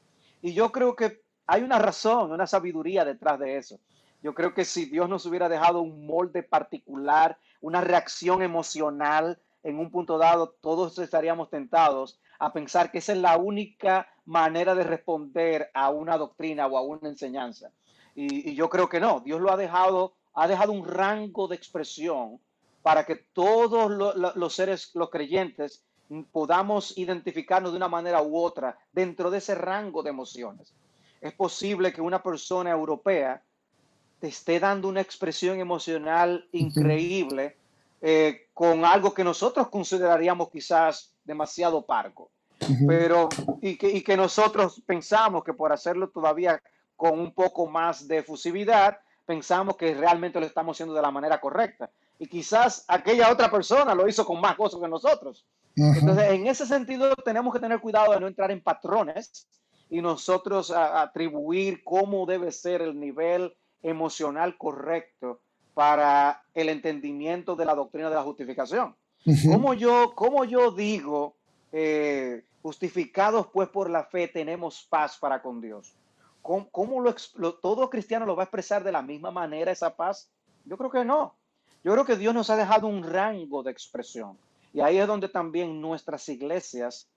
[0.44, 3.80] Y yo creo que hay una razón, una sabiduría detrás de eso.
[4.22, 9.80] Yo creo que si Dios nos hubiera dejado un molde particular, una reacción emocional en
[9.80, 14.84] un punto dado, todos estaríamos tentados a pensar que esa es la única manera de
[14.84, 17.72] responder a una doctrina o a una enseñanza.
[18.16, 19.20] Y, yo creo que no.
[19.22, 22.40] Dios lo ha dejado, ha dejado un rango de expresión
[22.82, 23.92] para que todos
[24.36, 25.84] los seres, los creyentes,
[26.32, 30.74] podamos identificarnos de una manera u otra dentro de ese rango de emociones.
[31.22, 33.42] Es posible que una persona europea
[34.22, 37.58] te esté dando una expresión emocional increíble
[38.02, 42.30] eh, con algo que nosotros consideraríamos quizás demasiado parco.
[42.88, 43.28] Pero,
[43.60, 46.62] y que, y que nosotros pensamos que por hacerlo todavía
[46.96, 51.42] con un poco más de efusividad, pensamos que realmente lo estamos haciendo de la manera
[51.42, 51.90] correcta.
[52.20, 55.44] Y quizás aquella otra persona lo hizo con más gozo que nosotros.
[55.76, 59.48] Entonces, en ese sentido, tenemos que tener cuidado de no entrar en patrones
[59.90, 65.40] y nosotros atribuir cómo debe ser el nivel emocional correcto
[65.74, 68.96] para el entendimiento de la doctrina de la justificación.
[69.52, 71.36] como yo, como yo digo,
[71.72, 75.94] eh, justificados pues por la fe tenemos paz para con Dios?
[76.42, 80.30] ¿Cómo, lo, todo cristiano lo va a expresar de la misma manera esa paz?
[80.66, 81.36] Yo creo que no.
[81.84, 84.38] Yo creo que Dios nos ha dejado un rango de expresión.
[84.74, 87.08] Y ahí es donde también nuestras iglesias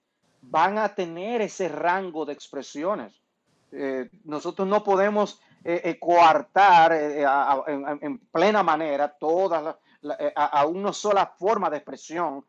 [0.41, 3.19] van a tener ese rango de expresiones.
[3.71, 7.25] Eh, nosotros no podemos eh, eh, coartar eh,
[7.65, 9.75] en, plena manera todas
[10.35, 12.45] a, una sola forma de expresión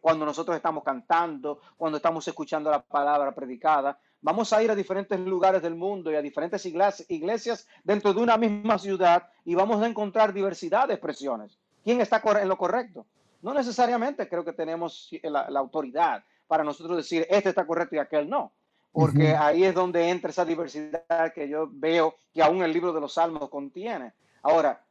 [0.00, 3.96] cuando nosotros estamos cantando, cuando estamos escuchando la palabra predicada.
[4.22, 8.36] Vamos a ir a diferentes lugares del mundo y a diferentes iglesias dentro de una
[8.36, 11.56] misma ciudad y vamos a encontrar diversidad de expresiones.
[11.84, 13.06] ¿Quién está en lo correcto?
[13.42, 18.28] No necesariamente creo que tenemos la autoridad para nosotros decir, este está correcto y aquel
[18.28, 18.50] no
[18.92, 23.00] porque ahí es donde entra esa diversidad que yo veo que aún el libro de
[23.00, 24.12] los Salmos contiene.
[24.42, 24.82] Ahora,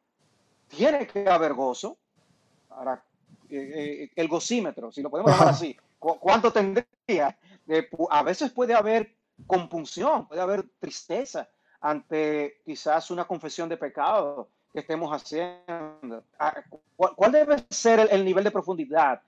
[0.68, 1.98] tiene que haber gozo.
[2.70, 3.04] Ahora,
[3.50, 7.38] eh, eh, el gocímetro, si lo podemos llamar así, ¿cuánto tendría?
[8.10, 9.14] a veces puede haber
[9.46, 11.48] compunción, puede haber tristeza
[11.82, 16.24] ante quizás una confesión de pecado que estemos haciendo.
[16.40, 16.64] Ah,
[16.96, 19.22] ¿Cuál debe ser el, nivel de profundidad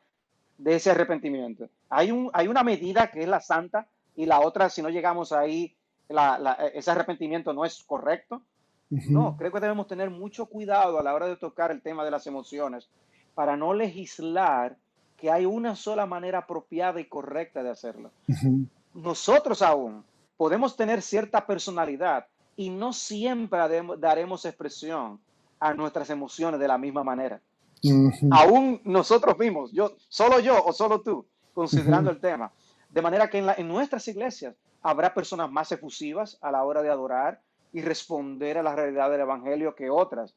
[0.58, 1.70] de ese arrepentimiento?
[1.90, 5.32] Hay, un, hay una medida que es la santa y la otra, si no llegamos
[5.32, 5.76] ahí,
[6.74, 8.42] ese arrepentimiento no es correcto.
[8.90, 12.12] No, creo que debemos tener mucho cuidado a la hora de tocar el tema de
[12.12, 12.90] las emociones
[13.34, 14.76] para no legislar
[15.16, 18.12] que hay una sola manera apropiada y correcta de hacerlo.
[18.94, 20.04] Nosotros aún
[20.36, 22.26] podemos tener cierta personalidad
[22.58, 23.60] y no siempre
[23.98, 25.20] daremos expresión
[25.60, 27.40] a nuestras emociones de la misma manera.
[28.32, 32.52] Aún nosotros mismos, yo, solo yo o solo tú, considerando el tema,
[32.92, 37.42] de manera que en, nuestras iglesias habrá personas más efusivas a la hora de adorar
[37.72, 40.36] y responder a la realidad del Evangelio que otras.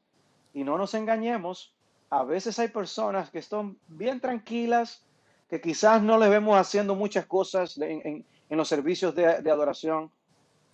[0.53, 1.75] Y no nos engañemos,
[2.11, 5.03] a veces hay personas que están bien tranquilas,
[5.51, 10.13] que quizás no les vemos haciendo muchas cosas en, los servicios de, adoración,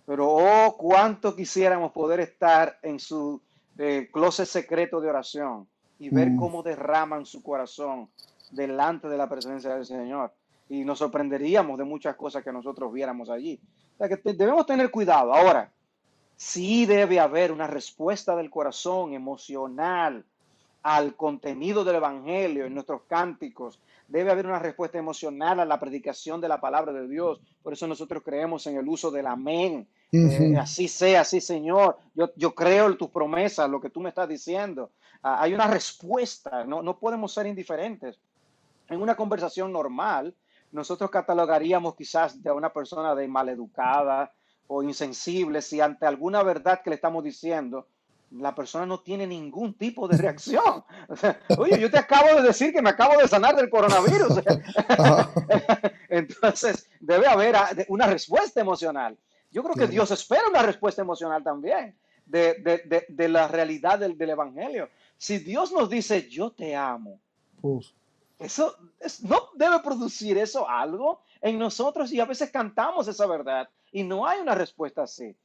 [0.05, 3.41] pero oh, cuánto quisiéramos poder estar en su
[3.79, 5.67] eh, closet secreto de oración
[5.97, 6.37] y ver mm.
[6.37, 8.07] cómo derraman su corazón
[8.51, 10.31] delante de la presencia del Señor
[10.71, 13.59] y nos sorprenderíamos de muchas cosas que nosotros viéramos allí.
[13.95, 15.33] O sea que debemos tener cuidado.
[15.33, 15.69] Ahora,
[16.37, 20.23] sí debe haber una respuesta del corazón emocional
[20.81, 23.81] al contenido del Evangelio en nuestros cánticos.
[24.07, 27.41] Debe haber una respuesta emocional a la predicación de la palabra de Dios.
[27.61, 29.85] Por eso nosotros creemos en el uso del amén.
[30.13, 31.97] Eh, así sea, así Señor.
[32.15, 34.89] Yo, yo creo en tus promesas, lo que tú me estás diciendo.
[35.21, 38.17] Ah, hay una respuesta, no, no podemos ser indiferentes.
[38.87, 40.33] en una conversación normal,
[40.71, 44.31] nosotros catalogaríamos quizás de una persona de maleducada
[44.67, 47.87] o insensible si ante alguna verdad que le estamos diciendo,
[48.31, 50.83] la persona no tiene ningún tipo de reacción.
[51.57, 54.39] Oye, yo te acabo de decir que me acabo de sanar del coronavirus.
[56.09, 57.55] Entonces, debe haber
[57.89, 59.17] una respuesta emocional.
[59.51, 61.93] Yo creo que Dios espera una respuesta emocional también
[62.25, 64.89] de, la realidad del, Evangelio.
[65.17, 67.19] Si Dios nos dice, yo te amo,
[68.41, 68.75] eso
[69.23, 74.25] no debe producir eso algo en nosotros y a veces cantamos esa verdad y no
[74.25, 75.35] hay una respuesta así.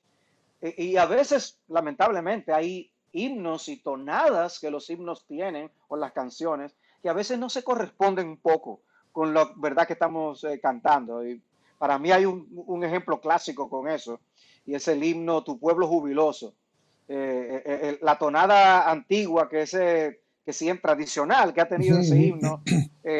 [0.60, 6.74] Y, a veces, lamentablemente, hay himnos y tonadas que los himnos tienen o las canciones
[7.02, 8.80] que a veces no se corresponden un poco
[9.12, 11.26] con la verdad que estamos eh, cantando.
[11.26, 11.40] Y
[11.78, 14.20] para mí hay un, ejemplo clásico con eso
[14.64, 16.54] y es el himno Tu pueblo jubiloso.
[17.08, 19.74] Eh, eh, la tonada antigua que es
[20.46, 22.62] que siempre tradicional que ha tenido ese himno,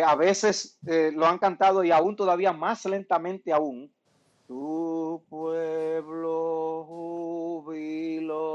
[0.07, 3.91] a veces lo han cantado y aún todavía más lentamente aún.
[4.47, 6.85] Tu pueblo
[7.65, 8.53] jubiloso.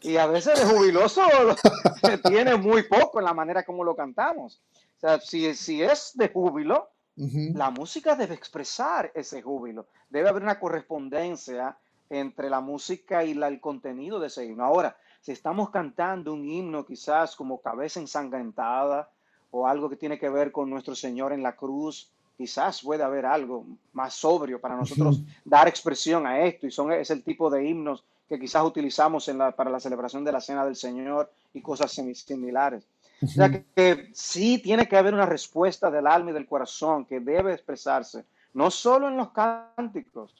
[0.00, 1.20] Y a veces de jubiloso
[2.24, 4.62] tiene muy poco en la manera como lo cantamos.
[4.96, 9.86] O sea, si, si es de júbilo, la música debe expresar ese júbilo.
[10.08, 11.76] Debe haber una correspondencia
[12.08, 14.64] entre la música y el contenido de ese himno.
[14.64, 19.08] Ahora, si estamos cantando un himno quizás como cabeza ensangrentada
[19.50, 23.26] o algo que tiene que ver con nuestro Señor en la cruz, quizás puede haber
[23.26, 26.66] algo más sobrio para nosotros dar expresión a esto.
[26.66, 30.24] Y son, es el tipo de himnos que quizás utilizamos en la, para la celebración
[30.24, 32.84] de la Cena del Señor y cosas similares.
[33.22, 37.20] O sea que, sí tiene que haber una respuesta del alma y del corazón que
[37.20, 40.32] debe expresarse, no solo en los cánticos,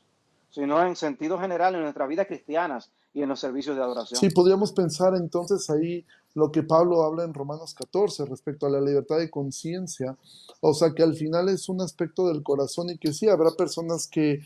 [0.50, 4.20] sino en sentido general en nuestra vida cristianas y en los servicios de adoración.
[4.20, 6.04] Sí, podríamos pensar entonces ahí
[6.34, 10.16] lo que Pablo habla en Romanos 14 respecto a la libertad de conciencia,
[10.60, 14.06] o sea que al final es un aspecto del corazón y que sí, habrá personas
[14.06, 14.40] que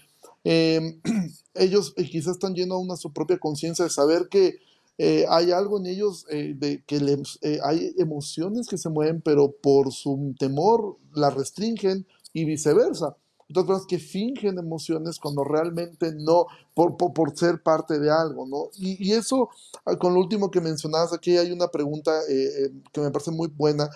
[0.45, 1.01] em,
[1.55, 4.59] ellos eh, quizás están llenos a una su propia conciencia de saber que
[4.97, 9.51] eh, hay algo en ellos eh, de que les, hay emociones que se mueven, pero
[9.51, 13.17] por su temor la restringen y viceversa
[13.51, 18.71] otras personas que fingen emociones cuando realmente no, por, por, ser parte de algo, ¿no?
[18.77, 19.49] Y, y, eso,
[19.85, 23.31] ah, con lo último que mencionabas, aquí hay una pregunta eh, eh, que me parece
[23.31, 23.89] muy buena.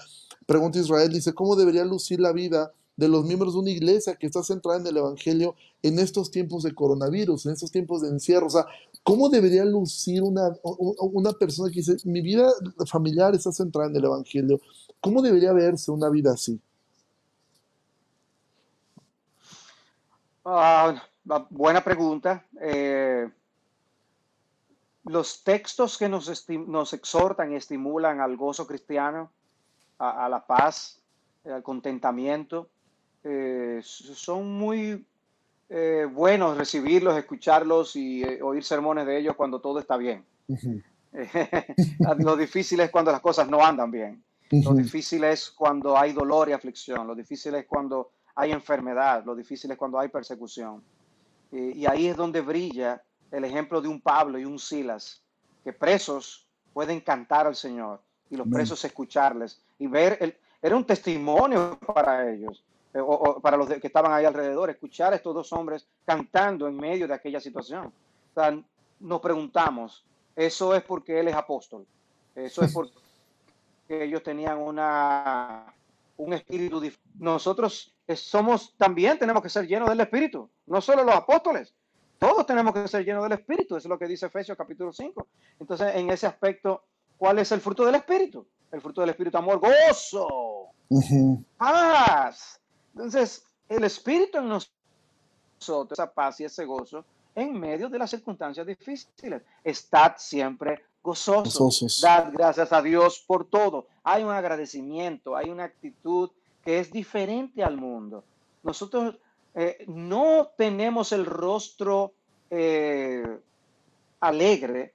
[0.46, 4.26] Pregunta Israel, dice, ¿cómo debería lucir la vida de los miembros de una iglesia que
[4.26, 8.46] está centrada en el Evangelio en estos tiempos de coronavirus, en estos tiempos de encierro?
[8.46, 8.66] O sea,
[9.03, 12.51] ¿cómo debería lucir una, una persona que dice, mi vida
[12.86, 14.61] familiar está centrada en el Evangelio?
[15.01, 16.61] ¿Cómo debería verse una vida así?
[20.51, 20.94] Ah,
[21.51, 22.42] buena pregunta.
[22.62, 23.28] Eh,
[25.05, 29.30] los textos que nos, nos, exhortan y estimulan al gozo cristiano,
[29.99, 31.03] a, la paz,
[31.44, 32.70] al contentamiento,
[33.24, 35.07] eh, son muy
[35.68, 40.24] eh, buenos recibirlos, escucharlos y oír sermones de ellos cuando todo está bien.
[42.20, 44.24] lo difícil es cuando las cosas no andan bien.
[44.51, 47.07] Lo difícil es cuando hay dolor y aflicción.
[47.07, 50.80] Lo difícil es cuando hay enfermedad, lo difícil es cuando hay persecución.
[51.51, 55.20] Y, ahí es donde brilla el ejemplo de un Pablo y un Silas,
[55.64, 60.84] que presos pueden cantar al Señor y los presos escucharles y ver, el, era un
[60.84, 62.62] testimonio para ellos,
[62.95, 66.76] eh, o, para los que estaban ahí alrededor, escuchar a estos dos hombres cantando en
[66.76, 67.86] medio de aquella situación.
[67.86, 68.57] O sea,
[69.01, 70.05] nos preguntamos,
[70.36, 71.84] ¿eso es porque él es apóstol?
[72.36, 75.74] ¿Eso es porque ellos tenían una,
[76.19, 77.09] un espíritu diferente?
[77.19, 81.75] Nosotros somos también tenemos que ser llenos del Espíritu, no solo los apóstoles,
[82.19, 85.27] todos tenemos que ser llenos del Espíritu, eso es lo que dice Efesios capítulo 5.
[85.61, 86.83] Entonces, en ese aspecto,
[87.16, 88.47] ¿cuál es el fruto del Espíritu?
[88.73, 90.69] El fruto del Espíritu, amor, gozo,
[91.57, 92.61] paz.
[92.93, 97.05] Entonces, el Espíritu en nosotros, esa paz y ese gozo,
[97.35, 99.43] en medio de las circunstancias difíciles.
[99.62, 101.59] Estad siempre gozosos.
[101.59, 102.05] gozosos.
[102.32, 103.86] Gracias a Dios por todo.
[104.03, 106.30] Hay un agradecimiento, hay una actitud
[106.62, 108.24] que es diferente al mundo.
[108.62, 109.16] Nosotros
[109.55, 112.12] eh, no tenemos el rostro
[112.51, 113.38] eh,
[114.20, 114.94] alegre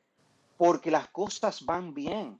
[0.57, 2.39] porque las cosas van bien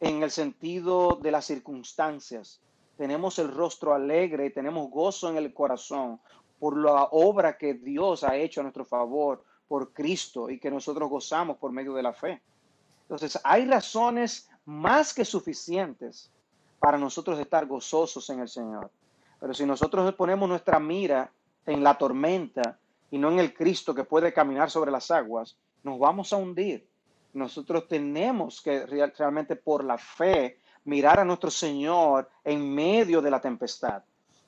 [0.00, 2.60] en el sentido de las circunstancias.
[2.96, 6.20] Tenemos el rostro alegre y tenemos gozo en el corazón
[6.58, 11.10] por la obra que Dios ha hecho a nuestro favor por Cristo y que nosotros
[11.10, 12.40] gozamos por medio de la fe.
[13.06, 16.30] Entonces, hay razones más que suficientes
[16.80, 18.90] para nosotros estar gozosos en el Señor.
[19.38, 21.30] Pero si nosotros ponemos nuestra mira
[21.64, 22.78] en la tormenta
[23.10, 26.88] y no en el Cristo que puede caminar sobre las aguas, nos vamos a hundir.
[27.32, 33.40] Nosotros tenemos que realmente por la fe mirar a nuestro Señor en medio de la
[33.40, 34.02] tempestad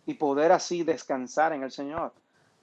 [0.06, 2.12] y poder así descansar en el Señor.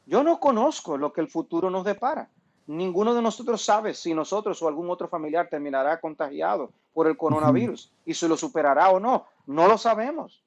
[0.05, 2.29] Yo no conozco lo que el futuro nos depara.
[2.68, 7.91] Ninguno de nosotros sabe si nosotros o algún otro familiar terminará contagiado por el coronavirus
[8.05, 9.26] y si lo superará o no.
[9.45, 10.41] No lo sabemos.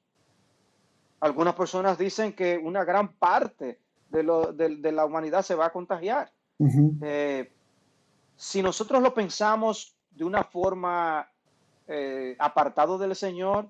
[1.21, 6.31] Algunas personas dicen que una gran parte de, la humanidad se va a contagiar.
[7.01, 7.49] Eh,
[8.35, 11.29] si nosotros lo pensamos de una forma
[11.87, 13.67] eh, apartado del Señor,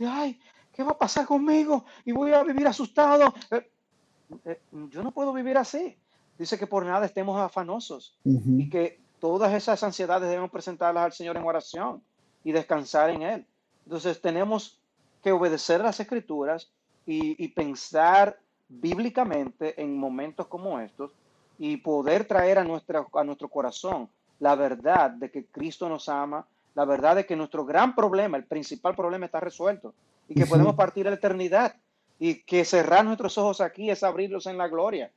[0.00, 0.38] ay,
[0.74, 1.84] ¿qué va a pasar conmigo?
[2.04, 3.32] Y voy a vivir asustado.
[3.50, 4.60] Eh,
[4.90, 5.96] yo no puedo vivir así.
[6.38, 11.36] Dice que por nada estemos afanosos y que todas esas ansiedades debemos presentarlas al Señor
[11.36, 12.02] en oración
[12.44, 13.46] y descansar en Él.
[13.84, 14.78] Entonces tenemos
[15.22, 16.70] que obedecer las escrituras
[17.06, 21.10] y, pensar bíblicamente en momentos como estos
[21.58, 24.08] y poder traer a, nuestra, a nuestro corazón
[24.40, 28.44] la verdad de que Cristo nos ama, la verdad de que nuestro gran problema, el
[28.44, 29.94] principal problema está resuelto
[30.28, 31.74] y que podemos partir a la eternidad
[32.18, 35.12] y que cerrar nuestros ojos aquí es abrirlos en la gloria.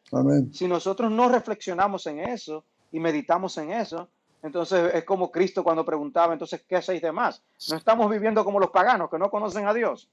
[0.51, 4.07] Si nosotros no reflexionamos en eso y meditamos en eso,
[4.43, 7.43] entonces es como Cristo cuando preguntaba, entonces, ¿qué hacéis de más?
[7.69, 10.09] No estamos viviendo como los paganos que no conocen a Dios.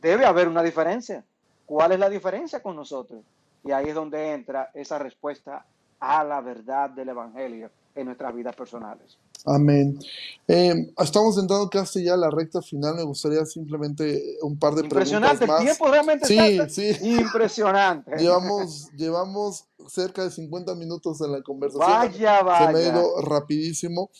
[0.00, 1.24] Debe haber una diferencia.
[1.64, 3.24] ¿Cuál es la diferencia con nosotros?
[3.64, 5.66] Y ahí es donde entra esa respuesta
[5.98, 9.18] a la verdad del Evangelio en nuestras vidas personales.
[9.46, 9.98] Amén.
[10.48, 12.96] Eh, estamos entrando casi ya a la recta final.
[12.96, 15.60] Me gustaría simplemente un par de preguntas más.
[15.60, 16.96] El tiempo realmente sí, sí.
[17.02, 18.10] impresionante.
[18.18, 21.88] Llevamos, llevamos cerca de 50 minutos en la conversación.
[21.88, 22.66] Vaya, vaya.
[22.66, 24.10] Se me ha ido rapidísimo.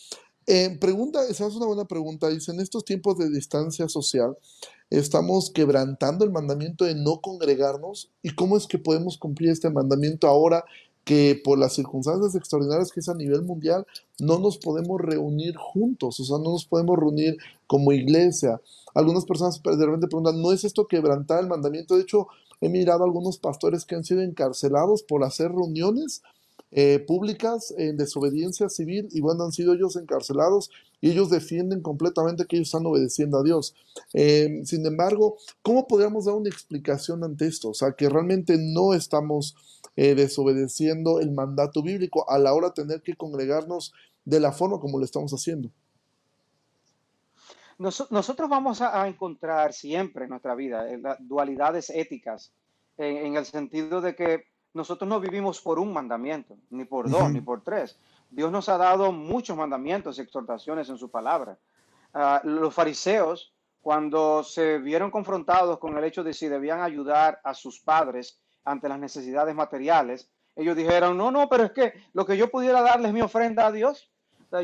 [0.47, 2.29] Eh, pregunta, esa es una buena pregunta.
[2.29, 4.37] Dice, en estos tiempos de distancia social,
[4.91, 8.13] estamos quebrantando el mandamiento de no congregarnos.
[8.23, 10.65] ¿Y cómo es que podemos cumplir este mandamiento ahora
[11.07, 13.87] que por las circunstancias extraordinarias que es a nivel mundial,
[14.19, 17.37] no nos podemos reunir juntos, o sea, no nos podemos reunir
[17.69, 18.61] como iglesia.
[18.93, 21.95] Algunas personas de repente preguntan, ¿no es esto quebrantar el mandamiento?
[21.95, 22.27] De hecho,
[22.61, 26.23] he mirado a algunos pastores que han sido encarcelados por hacer reuniones
[26.73, 32.47] eh, públicas en desobediencia civil y bueno, han sido ellos encarcelados y ellos defienden completamente
[32.47, 33.75] que ellos están obedeciendo a Dios.
[34.15, 37.71] Eh, sin embargo, ¿cómo podríamos dar una explicación ante esto?
[37.71, 39.55] O sea, que realmente no estamos
[39.97, 43.93] eh, desobedeciendo el mandato bíblico a la hora de tener que congregarnos
[44.25, 45.71] de la forma como lo estamos haciendo.
[47.79, 52.53] nosotros vamos a, encontrar siempre en nuestra vida eh, dualidades éticas,
[52.99, 57.41] en, el sentido de que nosotros no vivimos por un mandamiento, ni por dos, ni
[57.41, 57.97] por tres.
[58.31, 61.59] Dios nos ha dado muchos mandamientos y exhortaciones en su palabra.
[62.13, 67.55] Ah, los fariseos, cuando se vieron confrontados con el hecho de si debían ayudar a
[67.55, 72.37] sus padres ante las necesidades materiales, ellos dijeron, no, no, pero es que lo que
[72.37, 74.11] yo pudiera darles mi ofrenda a Dios.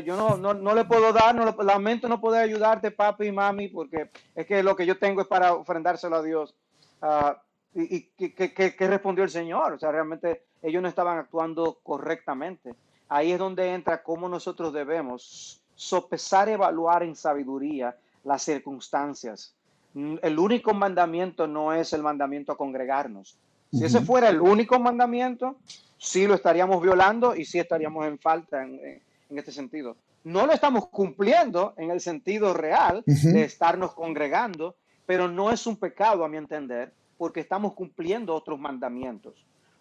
[0.03, 3.67] yo no, no, no, le puedo dar, no, lamento no poder ayudarte, papi y mami,
[3.67, 6.55] porque es que lo que yo tengo es para ofrendárselo a Dios.
[7.01, 7.39] Ah,
[7.75, 9.73] ¿Y, qué, respondió el Señor?
[9.73, 12.75] O sea, realmente ellos no estaban actuando correctamente.
[13.13, 19.53] Ahí es donde entra cómo nosotros debemos sopesar, evaluar en sabiduría las circunstancias.
[19.93, 23.37] El único mandamiento no es el mandamiento a congregarnos.
[23.71, 25.57] Si ese fuera el único mandamiento,
[25.99, 28.99] sí lo estaríamos violando y sí estaríamos en falta en,
[29.29, 29.95] este sentido.
[30.23, 35.77] No lo estamos cumpliendo en el sentido real de estarnos congregando, pero no es un
[35.77, 39.35] pecado a mi entender, porque estamos cumpliendo otros mandamientos,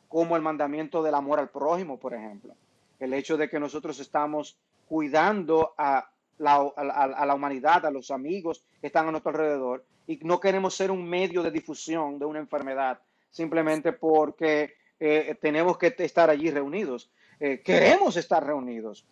[0.06, 2.54] como el mandamiento del amor al prójimo, por ejemplo.
[3.02, 9.08] El hecho de que nosotros estamos cuidando a la, humanidad, a los amigos que están
[9.08, 13.92] a nuestro alrededor, y no queremos ser un medio de difusión de una enfermedad simplemente
[13.92, 17.10] porque eh, tenemos que estar allí reunidos.
[17.40, 19.04] Eh, queremos estar reunidos,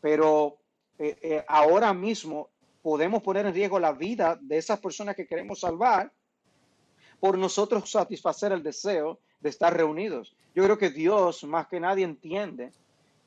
[0.00, 0.56] pero
[0.98, 2.48] eh, ahora mismo
[2.80, 6.10] podemos poner en riesgo la vida de esas personas que queremos salvar
[7.20, 10.34] por nosotros satisfacer el deseo de estar reunidos.
[10.54, 12.72] Yo creo que Dios más que nadie entiende,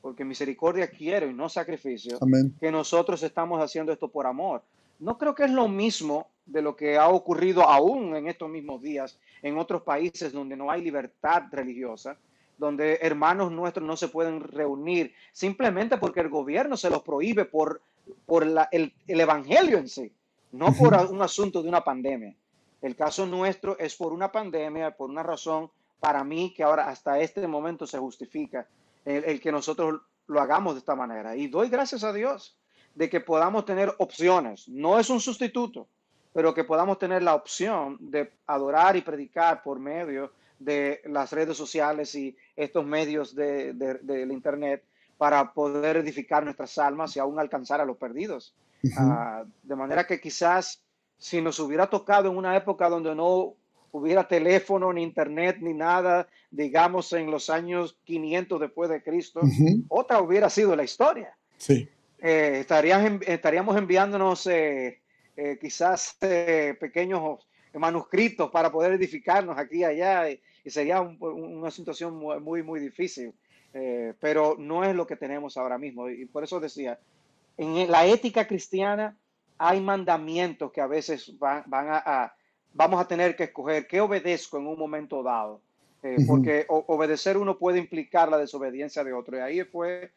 [0.00, 2.18] porque misericordia quiero y no sacrificio,
[2.60, 4.62] que nosotros estamos haciendo esto por amor.
[4.98, 8.82] No creo que es lo mismo de lo que ha ocurrido aún en estos mismos
[8.82, 12.16] días en otros países donde no hay libertad religiosa,
[12.56, 17.80] donde hermanos nuestros no se pueden reunir simplemente porque el gobierno se los prohíbe por,
[18.26, 20.12] por el, evangelio en sí,
[20.52, 22.34] no por un asunto de una pandemia.
[22.80, 25.70] El caso nuestro es por una pandemia, por una razón
[26.00, 28.66] para mí que ahora hasta este momento se justifica
[29.08, 31.36] el que nosotros lo hagamos de esta manera.
[31.36, 32.56] Y doy gracias a Dios
[32.94, 34.68] de que podamos tener opciones.
[34.68, 35.88] No es un sustituto,
[36.32, 41.56] pero que podamos tener la opción de adorar y predicar por medio de las redes
[41.56, 44.84] sociales y estos medios del de, Internet
[45.16, 48.54] para poder edificar nuestras almas y aún alcanzar a los perdidos.
[48.96, 50.80] Ah, de manera que quizás
[51.18, 53.54] si nos hubiera tocado en una época donde no
[53.92, 59.40] hubiera teléfono, ni internet, ni nada, digamos en los años 500 después de Cristo,
[59.88, 61.36] otra hubiera sido la historia.
[61.56, 61.88] Sí.
[62.20, 62.64] Eh,
[63.26, 65.00] estaríamos enviándonos eh,
[65.36, 72.62] eh, quizás pequeños manuscritos para poder edificarnos aquí y allá, y, sería una situación muy,
[72.62, 73.32] muy, difícil.
[74.20, 76.10] pero no es lo que tenemos ahora mismo.
[76.10, 76.98] Y por eso decía,
[77.56, 79.16] en la ética cristiana
[79.56, 82.34] hay mandamientos que a veces van, a,
[82.78, 85.60] vamos a tener que escoger qué obedezco en un momento dado.
[86.28, 89.36] Porque obedecer uno puede implicar la desobediencia de otro.
[89.36, 90.12] Y ahí fue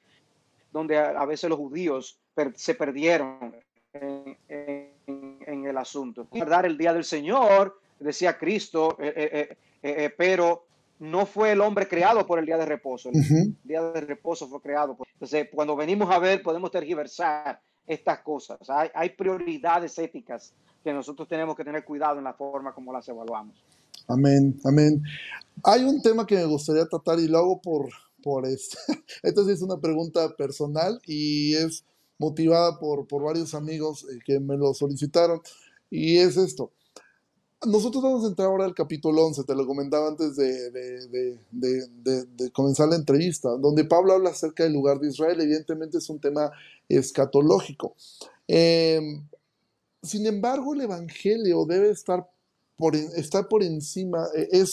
[0.72, 2.20] donde a, veces los judíos
[2.56, 3.56] se perdieron
[3.94, 6.28] en, el asunto.
[6.30, 10.66] Guardar el día del Señor, decía Cristo, eh, eh, eh, pero
[11.00, 13.10] no fue el hombre creado por el día de reposo.
[13.10, 14.96] El día de reposo fue creado.
[14.96, 15.08] Por...
[15.14, 18.70] Entonces, cuando venimos a ver, podemos tergiversar estas cosas.
[18.70, 20.54] Hay, hay, prioridades éticas
[20.84, 23.56] que nosotros tenemos que tener cuidado en la forma como las evaluamos.
[24.08, 25.04] Amén, amén.
[25.64, 27.90] Hay un tema que me gustaría tratar y lo hago por,
[28.22, 28.78] por esto.
[29.24, 31.86] Esta es una pregunta personal y es
[32.18, 35.42] motivada por, por varios amigos eh, que me lo solicitaron.
[35.90, 36.72] Y es esto.
[37.66, 42.26] Nosotros vamos a entrar ahora al capítulo 11, te lo comentaba antes de, de, de,
[42.26, 45.40] de, comenzar la entrevista, donde Pablo habla acerca del lugar de Israel.
[45.40, 46.52] Evidentemente es un tema
[46.90, 47.96] escatológico.
[48.48, 49.24] Em,
[50.02, 52.28] sin embargo, el Evangelio debe estar
[52.78, 54.64] por, estar por encima, eh,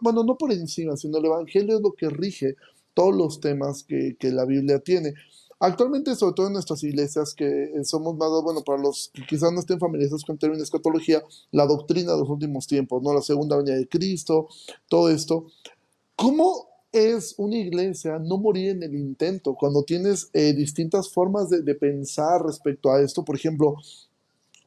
[0.00, 2.56] bueno, no por encima, sino el Evangelio es lo que rige
[2.94, 5.14] todos los temas que, la Biblia tiene.
[5.58, 9.52] Actualmente, sobre todo en nuestras iglesias, que eh, somos más, bueno, para los que quizás
[9.52, 13.12] no estén familiarizados con el término escatología, la doctrina de los últimos tiempos, ¿no?
[13.12, 14.48] La segunda venida de Cristo,
[14.88, 15.46] todo esto.
[16.16, 21.74] ¿Cómo es una iglesia no morir en el intento cuando tienes eh, distintas formas de,
[21.74, 23.22] pensar respecto a esto?
[23.22, 23.76] Por ejemplo,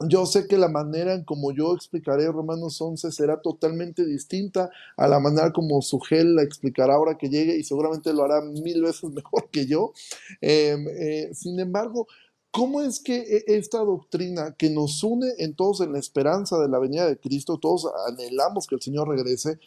[0.08, 5.08] yo sé que la manera en como yo explicaré Romanos 11 será totalmente distinta a
[5.08, 9.04] la manera como Sugel la explicará ahora que llegue y seguramente lo hará mil veces
[9.12, 9.94] mejor que yo.
[10.42, 12.08] Em, eh, sin embargo,
[12.52, 16.70] ¿cómo es que e, esta doctrina que nos une en todos en la esperanza de
[16.70, 19.60] la venida de Cristo, todos anhelamos que el Señor regrese,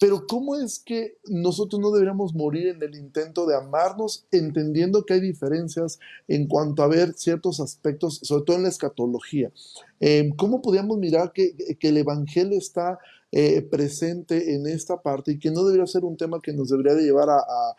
[0.00, 5.14] pero ¿cómo es que nosotros no deberíamos morir en el intento de amarnos, entendiendo que
[5.14, 9.52] hay diferencias en cuanto a ver ciertos aspectos, sobre todo en la escatología?
[10.00, 12.98] Em, ¿Cómo podríamos mirar que, el Evangelio está
[13.30, 16.94] eh, presente en esta parte y que no debería ser un tema que nos debería
[16.94, 17.76] de llevar a a,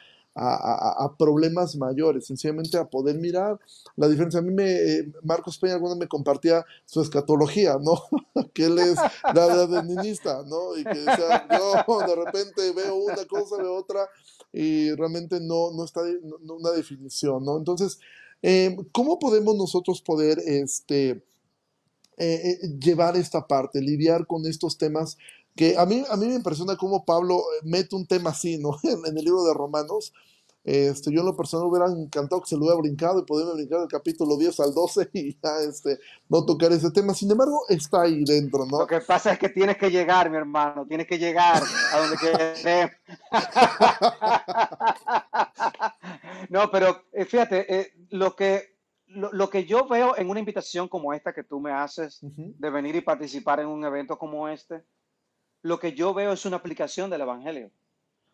[1.17, 3.57] problemas mayores, sencillamente a poder mirar
[3.95, 4.39] la diferencia.
[4.39, 8.03] A mí me, eh, Marcos Peña alguna me compartía su escatología, ¿no?
[8.53, 8.97] que él es
[9.33, 10.77] la de niñista, ¿no?
[10.77, 14.09] Y que decía, yo de repente veo una cosa, veo otra,
[14.51, 17.57] y realmente no, no está una definición, ¿no?
[17.57, 17.99] Entonces,
[18.41, 21.23] eh, ¿cómo podemos nosotros poder este,
[22.17, 25.17] eh, llevar esta parte, lidiar con estos temas
[25.55, 28.77] que a mí, a mí me impresiona cómo Pablo eh, mete un tema así, ¿no?
[28.83, 30.13] En, el libro de Romanos.
[30.63, 33.81] Este, yo en lo personal hubiera encantado que se lo hubiera brincado y poderme brincar
[33.81, 37.13] del capítulo 10 al 12 y ya este, no tocar ese tema.
[37.13, 38.79] Sin embargo, está ahí dentro, ¿no?
[38.79, 41.61] Lo que pasa es que tienes que llegar, mi hermano, tienes que llegar
[41.93, 42.63] a donde quieres.
[46.49, 48.75] no, pero eh, fíjate, eh, lo que
[49.07, 52.95] lo, que yo veo en una invitación como esta que tú me haces, de venir
[52.95, 54.83] y participar en un evento como este,
[55.65, 57.71] lo que yo veo es una aplicación del Evangelio.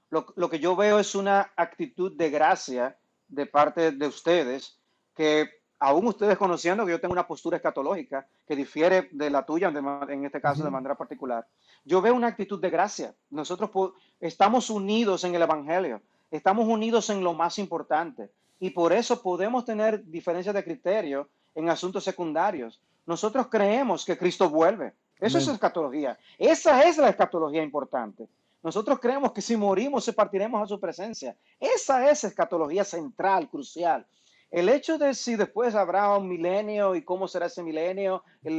[0.10, 2.98] Lo, que yo veo es una actitud de gracia
[3.30, 4.78] de parte de ustedes,
[5.16, 9.70] que aún ustedes conociendo que yo tengo una postura escatológica que difiere de la tuya,
[10.10, 11.48] en este caso de manera particular,
[11.86, 13.16] yo veo una actitud de gracia.
[13.30, 16.02] Nosotros estamos unidos en el Evangelio,
[16.32, 18.30] estamos unidos en lo más importante
[18.60, 22.82] y por eso podemos tener diferencias de criterio en asuntos secundarios.
[23.06, 24.96] Nosotros creemos que Cristo vuelve.
[25.22, 26.18] Eso es escatología.
[26.40, 28.28] Esa es la escatología importante.
[28.64, 31.38] Nosotros creemos que si morimos se partiremos a su presencia.
[31.60, 34.06] Esa es escatología central, crucial.
[34.50, 38.58] El hecho de si después habrá un milenio y cómo será ese milenio, el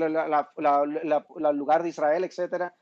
[1.57, 2.75] lugar de Israel, etcétera.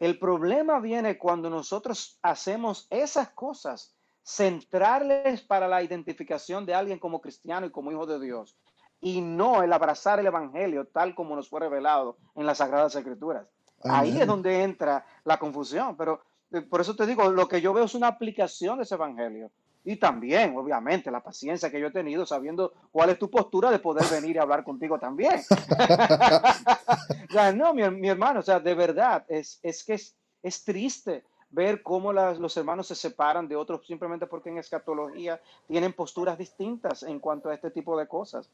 [0.00, 7.20] El problema viene cuando nosotros hacemos esas cosas centrales para la identificación de alguien como
[7.20, 8.56] cristiano y como hijo de Dios
[9.00, 13.46] y no el abrazar el Evangelio tal como nos fue revelado en las Sagradas Escrituras.
[13.84, 16.20] Ahí es donde entra la confusión, pero
[16.52, 19.50] eh, por eso te digo, lo que yo veo es una aplicación de ese Evangelio.
[19.84, 23.78] Y también, obviamente, la paciencia que yo he tenido sabiendo cuál es tu postura de
[23.78, 25.40] poder venir y hablar contigo también.
[27.30, 31.24] o sea, no, mi, hermano, o sea, de verdad, es, es que es, es triste
[31.50, 37.02] ver cómo los hermanos se separan de otros simplemente porque en escatología tienen posturas distintas
[37.02, 38.50] en cuanto a este tipo de cosas.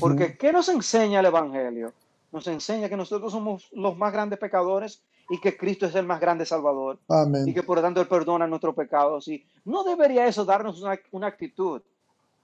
[0.00, 1.92] Porque, ¿qué nos enseña el Evangelio?
[2.32, 6.20] nos enseña que nosotros somos los más grandes pecadores y que Cristo es el más
[6.20, 6.98] grande Salvador.
[7.08, 7.48] Amén.
[7.48, 9.28] Y que por lo tanto Él perdona nuestros pecados.
[9.28, 11.82] Y no debería eso darnos una, una actitud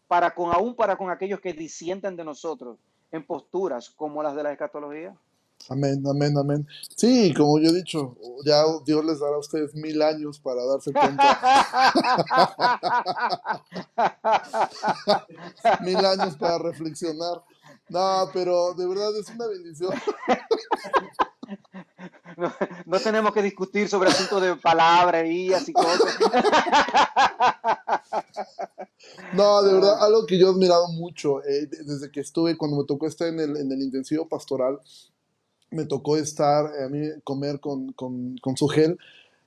[0.06, 2.78] para con aún para con aquellos que disienten de nosotros
[3.10, 5.14] en posturas como las de la escatología.
[5.68, 6.68] Amén, amén, amén.
[6.94, 10.92] Sí, como yo he dicho, ya Dios les dará a ustedes mil años para darse
[10.92, 11.40] cuenta.
[15.80, 17.42] mil años para reflexionar.
[17.88, 19.94] No, pero de verdad es una bendición.
[22.36, 22.52] No,
[22.86, 26.00] no tenemos que discutir sobre asuntos de palabras y así cosas.
[29.34, 32.84] No, de verdad, algo que yo he admirado mucho eh, desde que estuve, cuando me
[32.84, 34.80] tocó estar en el, en el intensivo pastoral,
[35.74, 38.98] me tocó estar, eh, a mí, comer con, con, con su gel,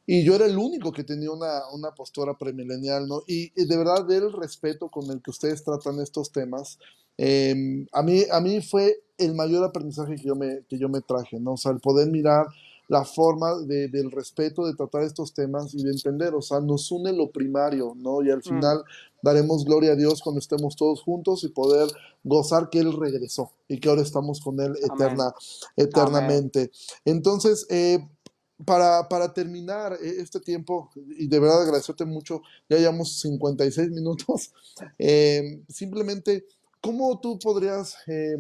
[0.06, 3.24] y yo era el único que tenía una, una postura premilenial, ¿no?
[3.28, 6.80] Y, de verdad, el respeto con el que ustedes tratan estos temas,
[7.18, 11.02] eh, a, mí, a mí fue el mayor aprendizaje que yo me, que yo me
[11.02, 11.54] traje, ¿no?
[11.54, 12.48] O sea, el poder mirar
[12.88, 16.90] la forma de, del respeto, de tratar estos temas y de entender, o sea, nos
[16.92, 18.24] une lo primario, ¿no?
[18.24, 18.82] Y al final mm.
[19.22, 21.90] daremos gloria a Dios cuando estemos todos juntos y poder
[22.24, 25.34] gozar que Él regresó y que ahora estamos con Él eterna,
[25.76, 26.60] eternamente.
[26.60, 26.72] Amén.
[27.06, 28.00] Entonces, eh,
[28.66, 34.52] para, para, terminar eh, este tiempo, y de verdad agradecerte mucho, ya llevamos 56 minutos,
[35.00, 36.46] eh, simplemente,
[36.82, 38.38] ¿cómo tú podrías eh,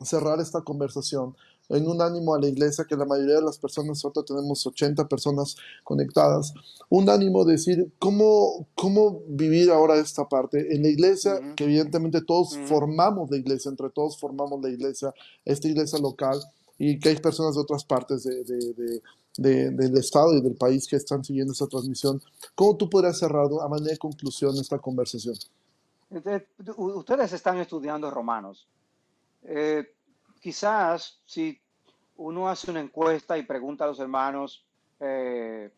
[0.00, 1.34] cerrar esta conversación?
[1.70, 5.08] En un ánimo a la iglesia, que la mayoría de las personas, nosotros tenemos 80
[5.08, 6.52] personas conectadas,
[6.88, 10.74] un ánimo de decir cómo, cómo vivir ahora esta parte.
[10.74, 11.54] En la iglesia, uh -huh.
[11.54, 12.66] que evidentemente todos uh -huh.
[12.66, 15.14] formamos la iglesia, entre todos formamos la iglesia,
[15.44, 16.40] esta iglesia local,
[16.78, 19.02] y que hay personas de otras partes de, de, de,
[19.36, 22.20] de, del estado y del país que están siguiendo esta transmisión.
[22.54, 25.36] ¿Cómo tú podrías cerrar a manera de conclusión esta conversación?
[26.76, 28.66] Ustedes están estudiando Romanos.
[29.42, 29.84] Eh,
[30.40, 31.60] quizás si
[32.16, 34.64] uno hace una encuesta y pregunta a los hermanos
[34.98, 35.70] eh,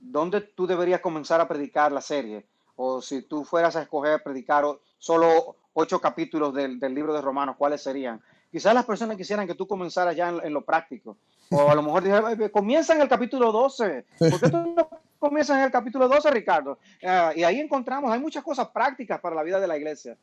[0.00, 2.46] dónde tú deberías comenzar a predicar la serie,
[2.76, 4.64] o si tú fueras a escoger predicar
[4.98, 8.20] solo ocho capítulos del, del libro de Romanos, ¿cuáles serían?
[8.50, 11.16] Quizás las personas quisieran que tú comenzaras ya en, lo práctico,
[11.50, 14.76] o a lo mejor comienza en el capítulo 12, ¿por tú
[15.18, 16.78] comienzas en el capítulo 12, Ricardo?
[17.02, 20.16] Uh, y ahí encontramos, hay muchas cosas prácticas para la vida de la iglesia.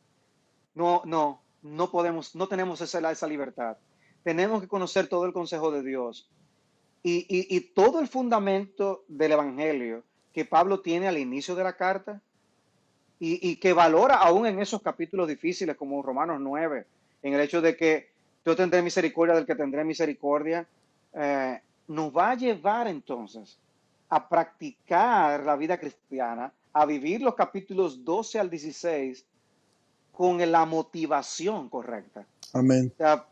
[0.75, 3.77] No, no, no podemos, no tenemos esa, esa libertad.
[4.23, 6.29] Tenemos que conocer todo el consejo de Dios
[7.03, 10.03] y, y, todo el fundamento del Evangelio
[10.33, 12.21] que Pablo tiene al inicio de la carta
[13.19, 16.85] y, y, que valora aún en esos capítulos difíciles como Romanos 9,
[17.23, 18.11] en el hecho de que
[18.45, 20.67] yo tendré misericordia del que tendré misericordia,
[21.13, 23.57] eh, nos va a llevar entonces
[24.09, 29.25] a practicar la vida cristiana, a vivir los capítulos 12 al 16
[30.11, 32.25] con la motivación correcta.
[32.53, 32.91] Amén.
[32.93, 33.25] O sea,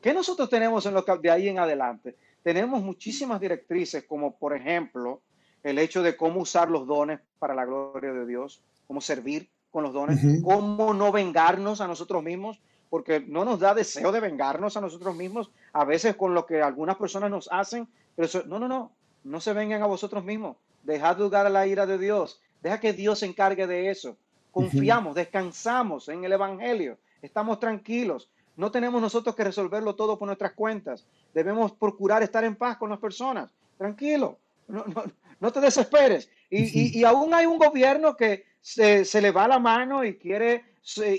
[0.00, 2.16] ¿Qué nosotros tenemos en lo que, de ahí en adelante?
[2.42, 5.20] Tenemos muchísimas directrices, como por ejemplo
[5.62, 9.82] el hecho de cómo usar los dones para la gloria de Dios, cómo servir con
[9.82, 10.42] los dones, uh -huh.
[10.42, 12.60] cómo no vengarnos a nosotros mismos,
[12.90, 16.62] porque no nos da deseo de vengarnos a nosotros mismos, a veces con lo que
[16.62, 18.92] algunas personas nos hacen, pero eso, no, no, no,
[19.24, 22.92] no se vengan a vosotros mismos, dejad lugar a la ira de Dios, deja que
[22.92, 24.16] Dios se encargue de eso,
[24.54, 25.18] confiamos, uh -huh.
[25.18, 31.04] descansamos en el Evangelio, estamos tranquilos, no tenemos nosotros que resolverlo todo por nuestras cuentas.
[31.32, 33.50] Debemos procurar estar en paz con las personas.
[33.76, 34.38] Tranquilo,
[34.68, 35.04] no, no,
[35.40, 36.30] no te desesperes.
[36.48, 40.16] Y, y, y, aún hay un gobierno que se, se, le va la mano y
[40.16, 40.64] quiere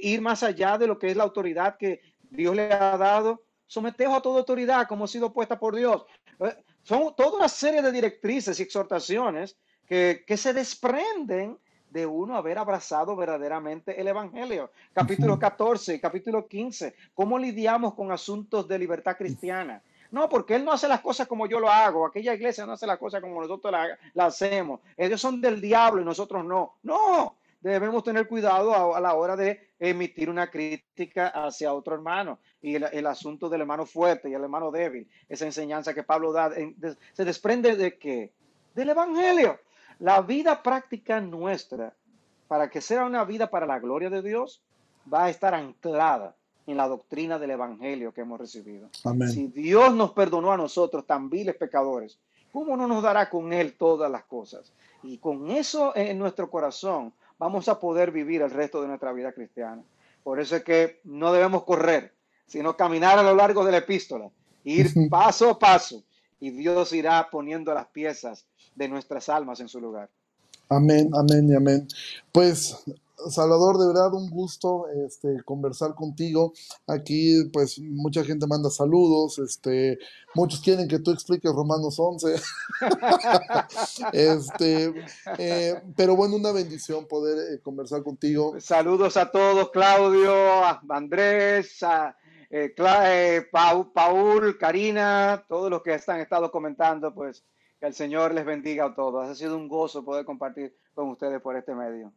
[0.01, 3.43] ir más allá de lo que es la autoridad que Dios le ha dado.
[3.67, 6.05] Someteos a toda autoridad como ha sido puesta por Dios.
[6.39, 11.57] Eh, son toda una serie de directrices y exhortaciones que, que se desprenden
[11.95, 14.69] de uno haber abrazado verdaderamente el Evangelio.
[14.91, 19.81] Capítulo 14, capítulo 15, ¿cómo lidiamos con asuntos de libertad cristiana?
[20.11, 22.85] No, porque Él no hace las cosas como yo lo hago, aquella iglesia no hace
[22.85, 26.73] las cosas como nosotros la, la hacemos, ellos son del diablo y nosotros no.
[26.83, 32.39] No, debemos tener cuidado a, la hora de emitir una crítica hacia otro hermano.
[32.61, 36.33] Y el, el, asunto del hermano fuerte y el hermano débil, esa enseñanza que Pablo
[36.33, 36.51] da,
[37.13, 38.33] se desprende de qué?
[38.73, 39.59] Del Evangelio.
[39.99, 41.93] La vida práctica nuestra,
[42.47, 44.61] para que sea una vida para la gloria de Dios,
[45.11, 46.35] va a estar anclada
[46.67, 48.89] en la doctrina del Evangelio que hemos recibido.
[49.03, 49.29] Amén.
[49.29, 52.19] Si Dios nos perdonó a nosotros, tan viles pecadores,
[52.51, 54.71] ¿cómo no nos dará con Él todas las cosas?
[55.03, 59.31] Y con eso en nuestro corazón vamos a poder vivir el resto de nuestra vida
[59.33, 59.83] cristiana.
[60.23, 62.13] Por eso es que no debemos correr,
[62.47, 64.29] sino caminar a lo largo de la epístola,
[64.63, 66.03] ir paso a paso,
[66.39, 70.09] y Dios irá poniendo las piezas de nuestras almas en su lugar.
[70.69, 71.87] Amén, amén y amén.
[72.31, 72.83] Pues
[73.29, 76.53] Salvador, de verdad un gusto este, conversar contigo.
[76.87, 79.97] Aquí, pues, mucha gente manda saludos, este,
[80.33, 82.35] muchos quieren que tú expliques Romanos 11.
[84.13, 84.93] este,
[85.37, 88.55] eh, pero bueno, una bendición poder eh, conversar contigo.
[88.59, 92.15] Saludos a todos, Claudio, a Andrés, a
[92.57, 97.45] eh, Paul, Karina, todos los que han estado comentando, pues
[97.79, 99.27] que el Señor les bendiga a todos.
[99.27, 102.13] Ha sido un gozo poder compartir con ustedes por este medio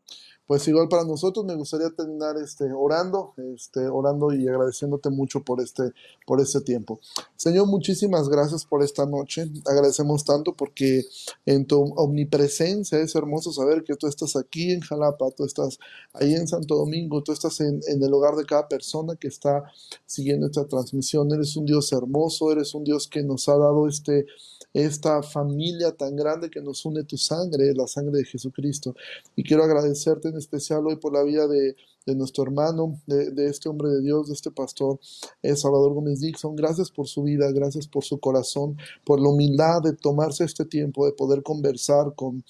[0.48, 5.60] pues igual para nosotros me gustaría terminar este, orando, este, orando y agradeciéndote mucho por
[5.60, 5.92] este,
[6.26, 7.00] por este tiempo.
[7.36, 9.50] Señor, muchísimas gracias por esta noche.
[9.66, 11.04] Agradecemos tanto porque
[11.44, 15.78] en tu omnipresencia es hermoso saber que tú estás aquí en Jalapa, tú estás
[16.14, 19.64] ahí en Santo Domingo, tú estás en, en el hogar de cada persona que está
[20.06, 21.30] siguiendo esta transmisión.
[21.30, 24.24] Eres un Dios hermoso, eres un Dios que nos ha dado este
[24.72, 28.94] esta familia tan grande que nos une tu sangre, la sangre de Jesucristo.
[29.34, 31.74] Y quiero agradecerte en especial hoy por la vida de,
[32.14, 34.98] nuestro hermano, de, este hombre de Dios, de este pastor,
[35.42, 36.56] eh, Salvador Gómez Dixon.
[36.56, 41.04] Gracias por su vida, gracias por su corazón, por la humildad de tomarse este tiempo,
[41.04, 42.42] de poder conversar con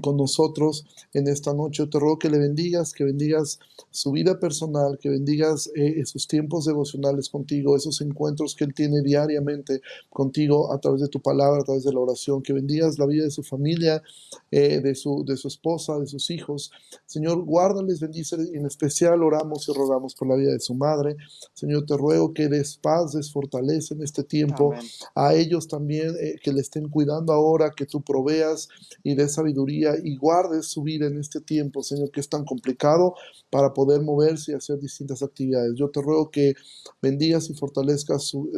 [0.00, 1.86] con nosotros en esta noche.
[1.86, 3.58] Te ruego que le bendigas, que bendigas
[3.90, 9.02] su vida personal, que bendigas eh, esos tiempos devocionales contigo, esos encuentros que Él tiene
[9.02, 13.06] diariamente contigo a través de tu palabra, a través de la oración, que bendigas la
[13.06, 14.02] vida de su familia,
[14.50, 16.70] eh, de, su, de su esposa, de sus hijos.
[17.04, 21.16] Señor, guárdales, bendice, en especial oramos y rogamos por la vida de su madre.
[21.52, 24.72] Señor, te ruego que des paz, des fortaleza en este tiempo.
[25.14, 28.68] A ellos también, eh, que le estén cuidando ahora, que tú proveas
[29.02, 33.14] y des sabiduría y guarde su vida en este tiempo, Señor, que es tan complicado
[33.50, 35.74] para poder moverse y hacer distintas actividades.
[35.76, 36.54] Yo te ruego que
[37.00, 38.50] bendigas y fortalezcas su,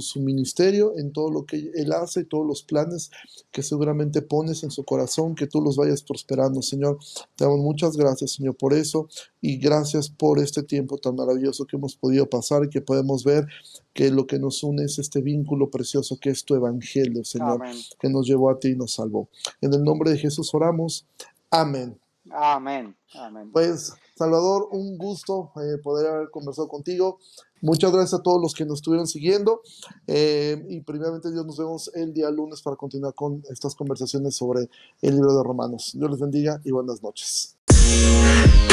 [0.00, 3.10] su, ministerio en todo lo que Él hace y todos los planes
[3.50, 6.98] que seguramente pones en su corazón, que tú los vayas prosperando, Señor.
[7.36, 9.08] Te damos muchas gracias, Señor, por eso
[9.42, 13.46] y gracias por este tiempo tan maravilloso que hemos podido pasar y que podemos ver
[13.92, 17.60] que lo que nos une es este vínculo precioso que es tu evangelio, Señor,
[17.98, 19.28] que nos llevó a ti y nos salvó.
[19.60, 21.04] En el nombre de Jesús oramos.
[21.50, 21.98] Amén.
[22.30, 22.96] Amén.
[23.14, 23.50] Amén.
[23.52, 27.18] Pues, Salvador, un gusto eh, poder haber conversado contigo.
[27.60, 29.60] Muchas gracias a todos los que nos estuvieron siguiendo.
[30.06, 34.68] Eh, y primeramente, Dios, nos vemos el día lunes para continuar con estas conversaciones sobre
[35.00, 35.92] el libro de Romanos.
[35.94, 37.56] Dios les bendiga y buenas noches.